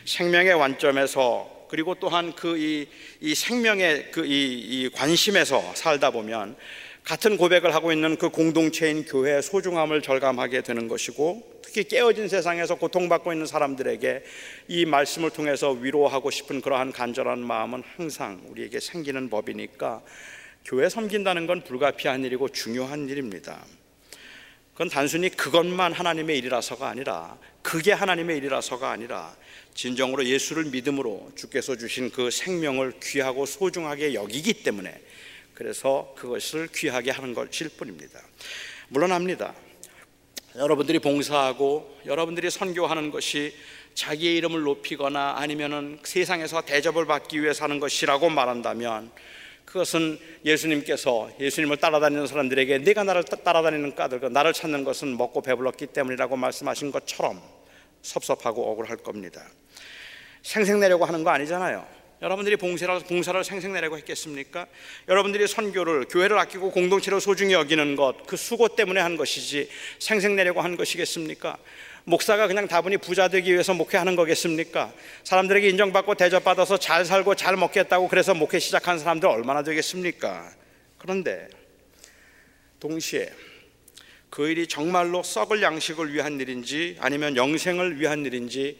생명의 0.05 0.55
관점에서 0.57 1.67
그리고 1.69 1.95
또한 1.95 2.33
그 2.35 2.55
이 2.57 2.87
이 3.21 3.35
생명의 3.35 4.11
그 4.11 4.25
이 4.25 4.89
관심에서 4.93 5.75
살다 5.75 6.09
보면 6.11 6.55
같은 7.03 7.35
고백을 7.35 7.75
하고 7.75 7.91
있는 7.91 8.15
그 8.15 8.29
공동체인 8.29 9.03
교회의 9.03 9.41
소중함을 9.41 10.01
절감하게 10.01 10.61
되는 10.61 10.87
것이고 10.87 11.59
특히 11.61 11.83
깨어진 11.83 12.29
세상에서 12.29 12.75
고통받고 12.75 13.33
있는 13.33 13.45
사람들에게 13.45 14.23
이 14.69 14.85
말씀을 14.85 15.29
통해서 15.29 15.71
위로하고 15.71 16.31
싶은 16.31 16.61
그러한 16.61 16.93
간절한 16.93 17.39
마음은 17.39 17.83
항상 17.97 18.41
우리에게 18.47 18.79
생기는 18.79 19.29
법이니까 19.29 20.01
교회 20.63 20.87
섬긴다는 20.87 21.45
건 21.45 21.65
불가피한 21.65 22.23
일이고 22.23 22.47
중요한 22.49 23.09
일입니다. 23.09 23.65
그건 24.71 24.87
단순히 24.87 25.29
그것만 25.29 25.91
하나님의 25.91 26.37
일이라서가 26.37 26.87
아니라 26.87 27.37
그게 27.61 27.91
하나님의 27.91 28.37
일이라서가 28.37 28.89
아니라 28.89 29.35
진정으로 29.75 30.25
예수를 30.25 30.65
믿음으로 30.65 31.31
주께서 31.35 31.75
주신 31.75 32.11
그 32.11 32.31
생명을 32.31 32.93
귀하고 33.03 33.45
소중하게 33.45 34.13
여기기 34.13 34.63
때문에 34.63 35.01
그래서 35.53 36.13
그것을 36.17 36.67
귀하게 36.73 37.11
하는 37.11 37.33
것일 37.33 37.69
뿐입니다. 37.69 38.19
물론 38.89 39.11
압니다. 39.11 39.53
여러분들이 40.55 40.99
봉사하고 40.99 41.99
여러분들이 42.05 42.49
선교하는 42.51 43.11
것이 43.11 43.55
자기의 43.95 44.37
이름을 44.37 44.61
높이거나 44.61 45.35
아니면은 45.37 45.99
세상에서 46.03 46.61
대접을 46.61 47.05
받기 47.05 47.41
위해서 47.41 47.63
하는 47.63 47.79
것이라고 47.79 48.29
말한다면 48.29 49.11
그것은 49.65 50.19
예수님께서 50.45 51.31
예수님을 51.39 51.77
따라다니는 51.77 52.27
사람들에게 52.27 52.79
네가 52.79 53.03
나를 53.03 53.23
따라다니는 53.23 53.95
까닭은 53.95 54.33
나를 54.33 54.53
찾는 54.53 54.83
것은 54.83 55.17
먹고 55.17 55.41
배불렀기 55.41 55.87
때문이라고 55.87 56.35
말씀하신 56.35 56.91
것처럼 56.91 57.41
섭섭하고 58.01 58.71
억울할 58.71 58.97
겁니다. 58.97 59.43
생색내려고 60.43 61.05
하는 61.05 61.23
거 61.23 61.31
아니잖아요. 61.31 62.02
여러분들이 62.23 62.55
봉사를, 62.55 63.01
봉사를 63.01 63.43
생색내려고 63.43 63.97
했겠습니까? 63.97 64.65
여러분들이 65.09 65.45
선교를, 65.45 66.05
교회를 66.05 66.39
아끼고 66.39 66.71
공동체를 66.71 67.19
소중히 67.19 67.51
여기는 67.51 67.97
것, 67.97 68.25
그 68.25 68.37
수고 68.37 68.69
때문에 68.69 69.01
한 69.01 69.17
것이지 69.17 69.67
생색내려고 69.99 70.61
한 70.61 70.77
것이겠습니까? 70.77 71.57
목사가 72.05 72.47
그냥 72.47 72.65
다분히 72.69 72.95
부자 72.95 73.27
되기 73.27 73.51
위해서 73.51 73.73
목회하는 73.73 74.15
거겠습니까? 74.15 74.93
사람들에게 75.25 75.67
인정받고 75.67 76.15
대접받아서 76.15 76.77
잘 76.77 77.03
살고 77.03 77.35
잘 77.35 77.57
먹겠다고 77.57 78.07
그래서 78.07 78.33
목회 78.33 78.57
시작한 78.57 78.97
사람들 78.99 79.27
얼마나 79.27 79.61
되겠습니까? 79.61 80.49
그런데 80.97 81.49
동시에 82.79 83.33
그 84.29 84.47
일이 84.47 84.65
정말로 84.67 85.23
썩을 85.23 85.61
양식을 85.61 86.13
위한 86.13 86.39
일인지 86.39 86.95
아니면 87.01 87.35
영생을 87.35 87.99
위한 87.99 88.25
일인지 88.25 88.79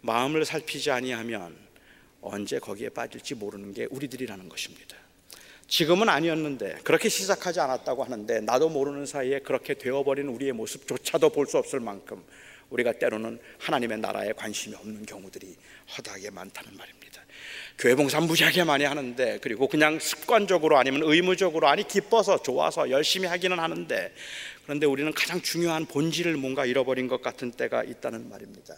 마음을 0.00 0.44
살피지 0.44 0.90
아니하면 0.90 1.69
언제 2.22 2.58
거기에 2.58 2.88
빠질지 2.90 3.34
모르는 3.34 3.72
게 3.72 3.86
우리들이라는 3.90 4.48
것입니다. 4.48 4.96
지금은 5.68 6.08
아니었는데 6.08 6.78
그렇게 6.82 7.08
시작하지 7.08 7.60
않았다고 7.60 8.02
하는데 8.02 8.40
나도 8.40 8.68
모르는 8.68 9.06
사이에 9.06 9.38
그렇게 9.38 9.74
되어버린 9.74 10.26
우리의 10.28 10.52
모습조차도 10.52 11.30
볼 11.30 11.46
수 11.46 11.58
없을 11.58 11.80
만큼 11.80 12.22
우리가 12.70 12.92
때로는 12.92 13.38
하나님의 13.58 13.98
나라에 13.98 14.32
관심이 14.32 14.74
없는 14.76 15.06
경우들이 15.06 15.56
허다하게 15.96 16.30
많다는 16.30 16.76
말입니다. 16.76 17.22
교회 17.78 17.94
봉사 17.94 18.20
무지하게 18.20 18.64
많이 18.64 18.84
하는데 18.84 19.38
그리고 19.40 19.66
그냥 19.66 19.98
습관적으로 19.98 20.76
아니면 20.76 21.02
의무적으로 21.04 21.66
아니 21.68 21.86
기뻐서 21.86 22.42
좋아서 22.42 22.90
열심히 22.90 23.26
하기는 23.26 23.58
하는데 23.58 24.12
그런데 24.70 24.86
우리는 24.86 25.12
가장 25.12 25.42
중요한 25.42 25.84
본질을 25.84 26.36
뭔가 26.36 26.64
잃어버린 26.64 27.08
것 27.08 27.20
같은 27.22 27.50
때가 27.50 27.82
있다는 27.82 28.28
말입니다. 28.28 28.76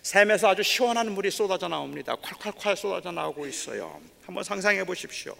샘에서 0.00 0.48
아주 0.48 0.62
시원한 0.62 1.12
물이 1.12 1.30
쏟아져 1.30 1.68
나옵니다. 1.68 2.16
콸콸콸 2.16 2.74
쏟아져 2.74 3.12
나오고 3.12 3.46
있어요. 3.46 4.00
한번 4.24 4.42
상상해 4.42 4.82
보십시오. 4.84 5.36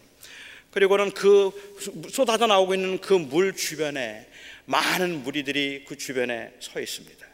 그리고는 0.72 1.10
그 1.12 1.52
쏟아져 2.10 2.46
나오고 2.46 2.74
있는 2.74 2.98
그 3.00 3.14
물 3.14 3.56
주변에 3.56 4.28
많은 4.66 5.22
무리들이 5.22 5.86
그 5.88 5.96
주변에 5.96 6.52
서 6.60 6.80
있습니다. 6.80 7.26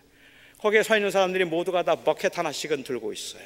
거기에 0.59 0.85
서 0.85 0.97
있는 0.97 1.11
사람들이 1.11 1.47
모두가 1.47 1.83
다 1.83 1.97
버켓 1.97 2.39
하나씩은 2.39 2.85
들고 2.85 3.13
있어요. 3.13 3.43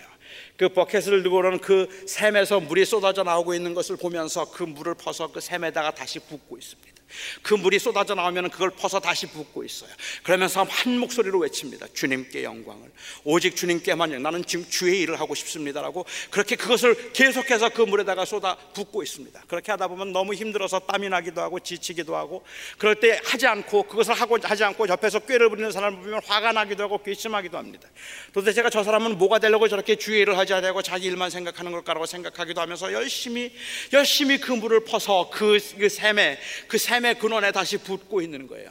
그 0.58 0.68
버켓을 0.68 1.22
들고는 1.22 1.60
그 1.60 1.88
샘에서 2.06 2.60
물이 2.60 2.84
쏟아져 2.84 3.22
나오고 3.22 3.54
있는 3.54 3.72
것을 3.72 3.96
보면서 3.96 4.50
그 4.50 4.64
물을 4.64 4.94
퍼서 4.94 5.32
그 5.32 5.40
샘에다가 5.40 5.94
다시 5.94 6.18
붓고 6.18 6.58
있습니다. 6.58 6.93
그 7.42 7.54
물이 7.54 7.78
쏟아져 7.78 8.14
나오면 8.14 8.50
그걸 8.50 8.70
퍼서 8.70 9.00
다시 9.00 9.26
붓고 9.26 9.64
있어요. 9.64 9.90
그러면서 10.22 10.64
한 10.64 10.98
목소리로 10.98 11.38
외칩니다. 11.40 11.86
주님께 11.94 12.44
영광을. 12.44 12.90
오직 13.24 13.56
주님께만 13.56 14.22
나는 14.22 14.44
지금 14.44 14.68
주의 14.68 15.00
일을 15.00 15.20
하고 15.20 15.34
싶습니다라고 15.34 16.06
그렇게 16.30 16.56
그것을 16.56 17.12
계속해서 17.12 17.70
그 17.70 17.82
물에다가 17.82 18.24
쏟아 18.24 18.56
붓고 18.74 19.02
있습니다. 19.02 19.42
그렇게 19.48 19.72
하다 19.72 19.88
보면 19.88 20.12
너무 20.12 20.34
힘들어서 20.34 20.80
땀이 20.80 21.08
나기도 21.08 21.40
하고 21.40 21.60
지치기도 21.60 22.16
하고 22.16 22.44
그럴 22.78 22.96
때 22.96 23.20
하지 23.24 23.46
않고 23.46 23.84
그것을 23.84 24.14
하고 24.14 24.38
하지 24.42 24.64
않고 24.64 24.88
옆에서 24.88 25.20
꾀를 25.20 25.50
부리는 25.50 25.70
사람을 25.70 26.00
보면 26.00 26.20
화가 26.24 26.52
나기도 26.52 26.84
하고 26.84 27.02
괘씸하기도 27.02 27.58
합니다. 27.58 27.88
도대체가 28.32 28.70
저 28.70 28.82
사람은 28.82 29.18
뭐가 29.18 29.38
되려고 29.38 29.68
저렇게 29.68 29.96
주의 29.96 30.20
일을 30.22 30.38
하지 30.38 30.54
않고 30.54 30.82
자기 30.82 31.06
일만 31.06 31.30
생각하는 31.30 31.72
걸까라고 31.72 32.06
생각하기도 32.06 32.60
하면서 32.60 32.92
열심히 32.92 33.52
열심히 33.92 34.38
그 34.38 34.52
물을 34.52 34.84
퍼서 34.84 35.30
그, 35.30 35.58
그 35.78 35.88
샘에 35.88 36.38
그 36.68 36.78
샘에 36.78 37.03
삶의 37.04 37.18
근원에 37.18 37.52
다시 37.52 37.76
붙고 37.76 38.22
있는 38.22 38.46
거예요. 38.46 38.70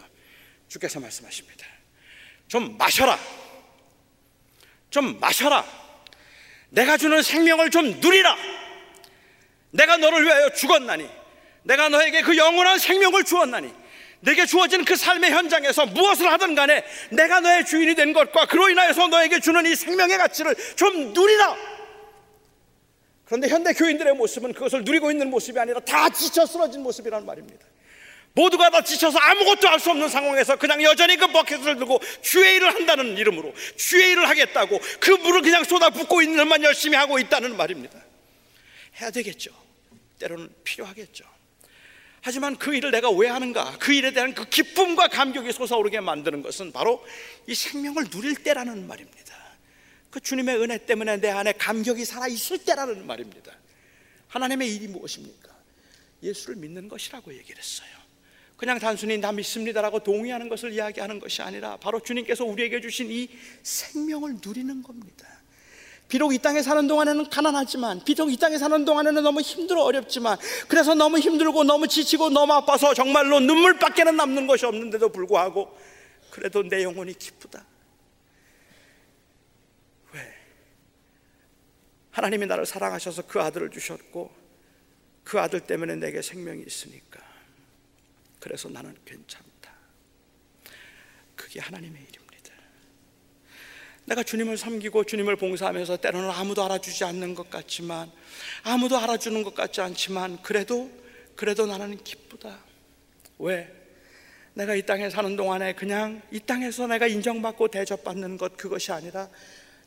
주께서 0.68 1.00
말씀하십니다. 1.00 1.66
좀 2.48 2.76
마셔라. 2.78 3.18
좀 4.90 5.20
마셔라. 5.20 5.64
내가 6.70 6.98
주는 6.98 7.22
생명을 7.22 7.70
좀 7.70 8.00
누리라. 8.00 8.36
내가 9.70 9.98
너를 9.98 10.26
위하여 10.26 10.50
죽었나니. 10.50 11.08
내가 11.64 11.90
너에게 11.90 12.22
그 12.22 12.36
영원한 12.36 12.80
생명을 12.80 13.24
주었나니. 13.24 13.72
내게 14.22 14.46
주어진 14.46 14.84
그 14.84 14.96
삶의 14.96 15.32
현장에서 15.32 15.86
무엇을 15.86 16.32
하든 16.32 16.56
간에 16.56 16.84
내가 17.12 17.40
너의 17.40 17.66
주인이 17.66 17.94
된 17.96 18.14
것과 18.14 18.48
그로 18.48 18.70
인하여서 18.70 19.08
너에게 19.08 19.40
주는 19.40 19.66
이 19.66 19.76
생명의 19.76 20.18
가치를 20.18 20.56
좀 20.76 21.14
누리라. 21.14 21.56
그런데 23.26 23.48
현대 23.50 23.74
교인들의 23.74 24.16
모습은 24.16 24.54
그것을 24.54 24.84
누리고 24.84 25.12
있는 25.12 25.30
모습이 25.30 25.60
아니라 25.60 25.80
다 25.82 26.10
지쳐 26.10 26.46
쓰러진 26.46 26.82
모습이라는 26.84 27.26
말입니다. 27.26 27.73
모두가 28.34 28.70
다 28.70 28.84
지쳐서 28.84 29.18
아무것도 29.20 29.68
할 29.68 29.80
수 29.80 29.92
없는 29.92 30.10
상황에서 30.10 30.56
그냥 30.56 30.82
여전히 30.82 31.18
그 31.18 31.28
버켓을 31.28 31.76
들고 31.76 32.00
주의 32.22 32.56
일을 32.56 32.74
한다는 32.74 33.18
이름으로 33.18 33.54
주의 33.76 34.12
일을 34.12 34.28
하겠다고 34.30 34.80
그 35.00 35.12
물을 35.12 35.42
그냥 35.42 35.64
쏟아붓고 35.64 36.22
있는 36.22 36.40
일만 36.40 36.64
열심히 36.64 36.96
하고 36.98 37.20
있다는 37.20 37.58
말입니다. 37.58 38.02
해야 39.02 39.12
되겠죠. 39.12 39.52
때로는 40.20 40.50
필요하겠죠. 40.64 41.26
하지만 42.22 42.56
그 42.58 42.74
일을 42.74 42.92
내가 42.92 43.10
왜 43.12 43.28
하는가? 43.28 43.78
그 43.80 43.92
일에 43.92 44.12
대한 44.12 44.34
그 44.34 44.48
기쁨과 44.48 45.10
감격이 45.10 45.52
솟아오르게 45.52 46.00
만드는 46.00 46.42
것은 46.42 46.72
바로 46.72 47.06
이 47.48 47.54
생명을 47.54 48.10
누릴 48.10 48.36
때라는 48.36 48.88
말입니다. 48.88 49.36
그 50.10 50.22
주님의 50.22 50.62
은혜 50.62 50.78
때문에 50.78 51.18
내 51.18 51.30
안에 51.30 51.52
감격이 51.54 52.06
살아 52.06 52.28
있을 52.28 52.60
때라는 52.60 53.06
말입니다. 53.06 53.52
하나님의 54.30 54.74
일이 54.74 54.88
무엇입니까? 54.88 55.50
예수를 56.22 56.56
믿는 56.56 56.88
것이라고 56.88 57.34
얘기를 57.36 57.58
했어요. 57.62 57.90
그냥 58.58 58.80
단순히 58.80 59.18
나 59.18 59.32
믿습니다라고 59.32 60.00
동의하는 60.00 60.48
것을 60.48 60.72
이야기하는 60.74 61.20
것이 61.20 61.42
아니라 61.42 61.78
바로 61.78 62.00
주님께서 62.00 62.46
우리에게 62.46 62.82
주신 62.82 63.12
이 63.12 63.30
생명을 63.64 64.38
누리는 64.46 64.84
겁니다. 64.84 65.28
비록 66.08 66.32
이 66.32 66.38
땅에 66.38 66.62
사는 66.62 66.86
동안에는 66.86 67.30
가난하지만, 67.32 68.04
비록 68.04 68.32
이 68.32 68.38
땅에 68.38 68.60
사는 68.60 68.86
동안에는 68.86 69.24
너무 69.24 69.42
힘들어 69.42 69.82
어렵지만, 69.82 70.38
그래서 70.68 70.94
너무 70.94 71.18
힘들고 71.18 71.64
너무 71.64 71.88
지치고 71.88 72.30
너무 72.30 72.54
아파서 72.54 72.94
정말로 72.94 73.40
눈물밖에는 73.40 74.16
남는 74.16 74.46
것이 74.46 74.66
없는데도 74.68 75.10
불구하고, 75.10 75.76
그래도 76.30 76.62
내 76.62 76.84
영혼이 76.84 77.16
기쁘다. 77.16 77.66
왜? 80.12 80.22
하나님이 82.12 82.46
나를 82.46 82.68
사랑하셔서 82.68 83.24
그 83.24 83.42
아들을 83.42 83.72
주셨고, 83.72 84.32
그 85.24 85.40
아들 85.40 85.62
때문에 85.62 85.96
내게 85.96 86.22
생명이 86.22 86.64
있으니까. 86.68 87.23
그래서 88.44 88.68
나는 88.68 88.94
괜찮다. 89.06 89.72
그게 91.34 91.62
하나님의 91.62 91.94
일입니다. 92.02 92.54
내가 94.04 94.22
주님을 94.22 94.58
섬기고 94.58 95.06
주님을 95.06 95.38
봉사하면서 95.38 95.96
때로는 95.96 96.30
아무도 96.30 96.62
알아주지 96.66 97.06
않는 97.06 97.36
것 97.36 97.50
같지만 97.50 98.12
아무도 98.64 98.98
알아주는 98.98 99.44
것 99.44 99.56
같지 99.56 99.80
않지만 99.80 100.42
그래도 100.42 100.92
그래도 101.38 101.66
나는 101.66 102.04
기쁘다. 102.04 102.60
왜? 103.40 103.74
내가 104.56 104.76
이 104.76 104.86
땅에 104.86 105.10
사는 105.10 105.38
동안에 105.38 105.76
그냥 105.76 106.22
이 106.30 106.42
땅에서 106.42 106.88
내가 106.88 107.08
인정받고 107.08 107.70
대접받는 107.70 108.38
것 108.38 108.58
그것이 108.58 108.92
아니라 108.92 109.30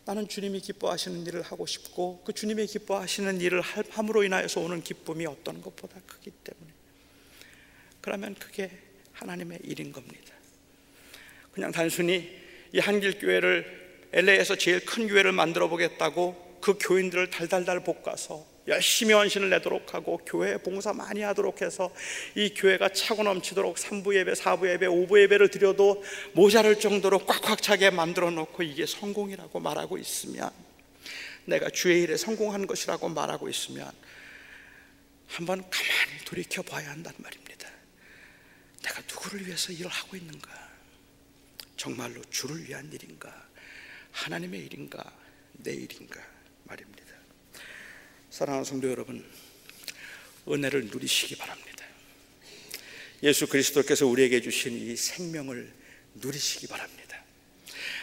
나는 0.07 0.27
주님이 0.29 0.61
기뻐하시는 0.61 1.27
일을 1.27 1.43
하고 1.43 1.67
싶고 1.67 2.23
그 2.25 2.33
주님이 2.33 2.65
기뻐하시는 2.65 3.39
일을 3.39 3.61
함으로 3.61 4.25
인하여서 4.25 4.63
오는 4.63 4.83
기쁨이 4.83 5.27
어떤 5.27 5.61
것보다 5.61 6.01
크기 6.07 6.31
때문에 6.31 6.66
그러면 8.07 8.37
그게 8.39 8.71
하나님의 9.15 9.59
일인 9.65 9.91
겁니다. 9.91 10.33
그냥 11.51 11.73
단순히 11.73 12.31
이 12.73 12.79
한길교회를 12.79 14.07
LA에서 14.13 14.55
제일 14.55 14.87
큰 14.87 15.09
교회를 15.09 15.33
만들어 15.33 15.69
보겠다고 15.69 16.59
그 16.61 16.77
교인들을 16.79 17.31
달달달 17.31 17.83
볶아서 17.83 18.47
열심히 18.69 19.13
헌신을 19.13 19.51
내도록 19.51 19.93
하고 19.93 20.21
교회 20.25 20.57
봉사 20.57 20.93
많이 20.93 21.23
하도록 21.23 21.61
해서 21.61 21.93
이 22.37 22.55
교회가 22.55 22.91
차고 22.91 23.25
넘치도록 23.25 23.75
3부 23.75 24.15
예배, 24.15 24.35
4부 24.35 24.71
예배, 24.71 24.87
5부 24.87 25.21
예배를 25.23 25.49
드려도 25.49 26.05
모자랄 26.33 26.79
정도로 26.79 27.19
꽉꽉 27.27 27.61
차게 27.61 27.91
만들어 27.91 28.31
놓고 28.31 28.63
이게 28.63 28.87
성공이라고 28.87 29.59
말하고 29.59 29.99
있으면 29.99 30.49
내가 31.45 31.71
주의 31.71 32.03
일에 32.03 32.17
성공한 32.17 32.69
것이라고 32.69 33.09
말하고 33.09 33.49
있으면 33.49 33.91
한번 35.27 35.59
가만히 35.69 36.25
돌이켜 36.25 36.63
봐야 36.63 36.89
한단 36.91 37.13
말입니다. 37.19 37.46
내가 38.87 39.03
누구를 39.03 39.47
위해서 39.47 39.73
일을 39.73 39.89
하고 39.91 40.17
있는가? 40.17 40.49
정말로 41.77 42.23
주를 42.31 42.67
위한 42.69 42.91
일인가? 42.93 43.49
하나님의 44.13 44.65
일인가? 44.67 45.13
내 45.55 45.73
일인가? 45.73 46.25
말입니다. 46.65 47.05
사랑하는 48.31 48.65
성도 48.65 48.89
여러분, 48.89 49.25
은혜를 50.49 50.87
누리시기 50.87 51.37
바랍니다. 51.37 51.85
예수 53.23 53.49
그리스도께서 53.49 54.07
우리에게 54.07 54.41
주신 54.41 54.75
이 54.75 54.95
생명을 54.95 55.73
누리시기 56.15 56.69
바랍니다. 56.69 57.25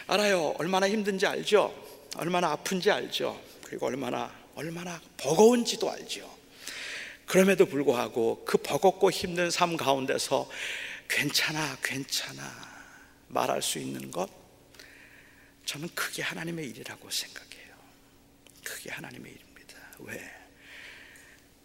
알아요. 0.06 0.54
얼마나 0.58 0.88
힘든지 0.88 1.26
알죠? 1.26 2.08
얼마나 2.16 2.50
아픈지 2.50 2.90
알죠? 2.90 3.42
그리고 3.62 3.86
얼마나, 3.86 4.30
얼마나 4.54 5.00
버거운지도 5.16 5.90
알죠? 5.90 6.33
그럼에도 7.26 7.66
불구하고 7.66 8.44
그 8.44 8.58
버겁고 8.58 9.10
힘든 9.10 9.50
삶 9.50 9.76
가운데서 9.76 10.48
괜찮아, 11.08 11.76
괜찮아 11.82 12.42
말할 13.28 13.62
수 13.62 13.78
있는 13.78 14.10
것, 14.10 14.30
저는 15.64 15.88
그게 15.94 16.22
하나님의 16.22 16.68
일이라고 16.70 17.10
생각해요. 17.10 17.74
그게 18.62 18.90
하나님의 18.90 19.32
일입니다. 19.32 19.76
왜? 20.00 20.30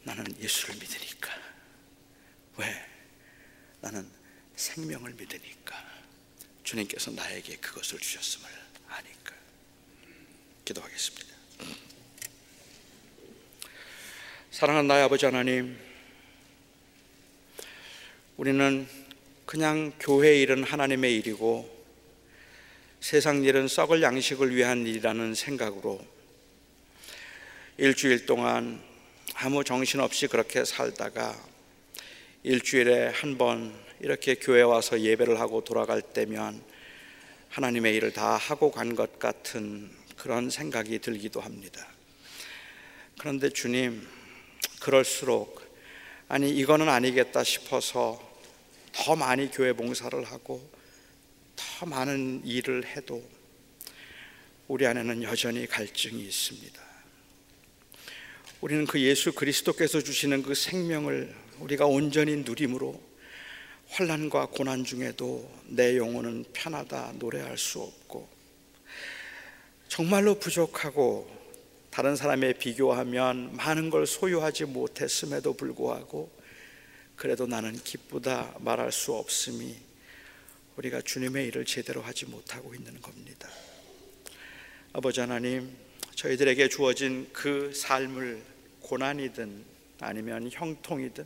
나는 0.03 0.25
예수를 0.39 0.75
믿으니까. 0.75 1.31
왜? 2.57 2.85
나는 3.81 4.09
생명을 4.55 5.13
믿으니까. 5.13 5.89
주님께서 6.63 7.11
나에게 7.11 7.57
그것을 7.57 7.99
주셨음을 7.99 8.49
아니까. 8.87 9.35
기도하겠습니다. 10.65 11.35
사랑하는 14.51 14.87
나의 14.87 15.03
아버지 15.03 15.25
하나님, 15.25 15.77
우리는 18.37 18.87
그냥 19.45 19.91
교회 19.99 20.41
일은 20.41 20.63
하나님의 20.63 21.15
일이고 21.17 21.69
세상 22.99 23.43
일은 23.43 23.67
썩을 23.67 24.01
양식을 24.01 24.55
위한 24.55 24.85
일이라는 24.87 25.35
생각으로 25.35 26.01
일주일 27.77 28.25
동안 28.25 28.81
아무 29.35 29.63
정신 29.63 29.99
없이 29.99 30.27
그렇게 30.27 30.65
살다가 30.65 31.35
일주일에 32.43 33.07
한 33.09 33.37
번 33.37 33.73
이렇게 34.01 34.35
교회 34.35 34.61
와서 34.61 34.99
예배를 34.99 35.39
하고 35.39 35.63
돌아갈 35.63 36.01
때면 36.01 36.61
하나님의 37.49 37.95
일을 37.97 38.13
다 38.13 38.35
하고 38.35 38.71
간 38.71 38.95
것 38.95 39.19
같은 39.19 39.91
그런 40.17 40.49
생각이 40.49 40.99
들기도 40.99 41.39
합니다. 41.39 41.85
그런데 43.17 43.49
주님, 43.49 44.07
그럴수록 44.79 45.61
아니 46.27 46.49
이거는 46.49 46.89
아니겠다 46.89 47.43
싶어서 47.43 48.21
더 48.91 49.15
많이 49.15 49.49
교회 49.51 49.73
봉사를 49.73 50.23
하고 50.25 50.67
더 51.55 51.85
많은 51.85 52.41
일을 52.45 52.85
해도 52.85 53.23
우리 54.67 54.85
안에는 54.85 55.23
여전히 55.23 55.65
갈증이 55.65 56.21
있습니다. 56.21 56.81
우리는 58.61 58.85
그 58.85 59.01
예수 59.01 59.33
그리스도께서 59.33 60.01
주시는 60.01 60.43
그 60.43 60.53
생명을 60.53 61.33
우리가 61.59 61.85
온전히 61.85 62.37
누림으로 62.37 63.01
환란과 63.89 64.47
고난 64.47 64.83
중에도 64.83 65.49
내 65.65 65.97
영혼은 65.97 66.45
편하다 66.53 67.13
노래할 67.15 67.57
수 67.57 67.81
없고 67.81 68.29
정말로 69.87 70.35
부족하고 70.35 71.38
다른 71.99 72.15
사람에 72.15 72.53
비교하면 72.53 73.57
많은 73.57 73.89
걸 73.89 74.07
소유하지 74.07 74.63
못했음에도 74.63 75.51
불구하고 75.51 76.31
그래도 77.17 77.45
나는 77.45 77.73
기쁘다 77.73 78.55
말할 78.61 78.93
수 78.93 79.11
없음이 79.15 79.75
우리가 80.77 81.01
주님의 81.01 81.47
일을 81.47 81.65
제대로 81.65 82.01
하지 82.01 82.25
못하고 82.25 82.73
있는 82.73 83.01
겁니다. 83.01 83.49
아버지 84.93 85.19
하나님, 85.19 85.75
저희들에게 86.15 86.69
주어진 86.69 87.27
그 87.33 87.73
삶을 87.75 88.43
고난이든 88.79 89.65
아니면 89.99 90.49
형통이든 90.53 91.25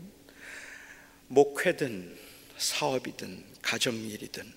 목회든 1.28 2.18
사업이든 2.58 3.44
가정일이든 3.62 4.52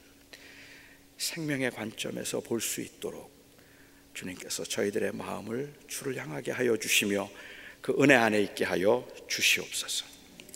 생명의 1.19 1.73
관점에서 1.73 2.41
볼 2.41 2.63
수 2.63 2.81
있도록 2.81 3.36
주님께서 4.17 4.65
저희들의 4.65 5.13
마음을 5.13 5.73
주를 5.89 6.17
향하게 6.17 6.53
하여 6.53 6.77
주시며 6.77 7.31
그 7.83 7.95
은혜 8.01 8.15
안에 8.15 8.41
있게 8.43 8.65
하여 8.65 9.07
주시옵소서. 9.29 10.07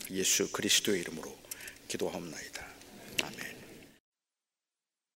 예수 0.09 0.51
그리스도의 0.51 1.01
이름으로 1.01 1.37
기도하옵나이다. 1.87 2.65
아멘. 3.23 3.60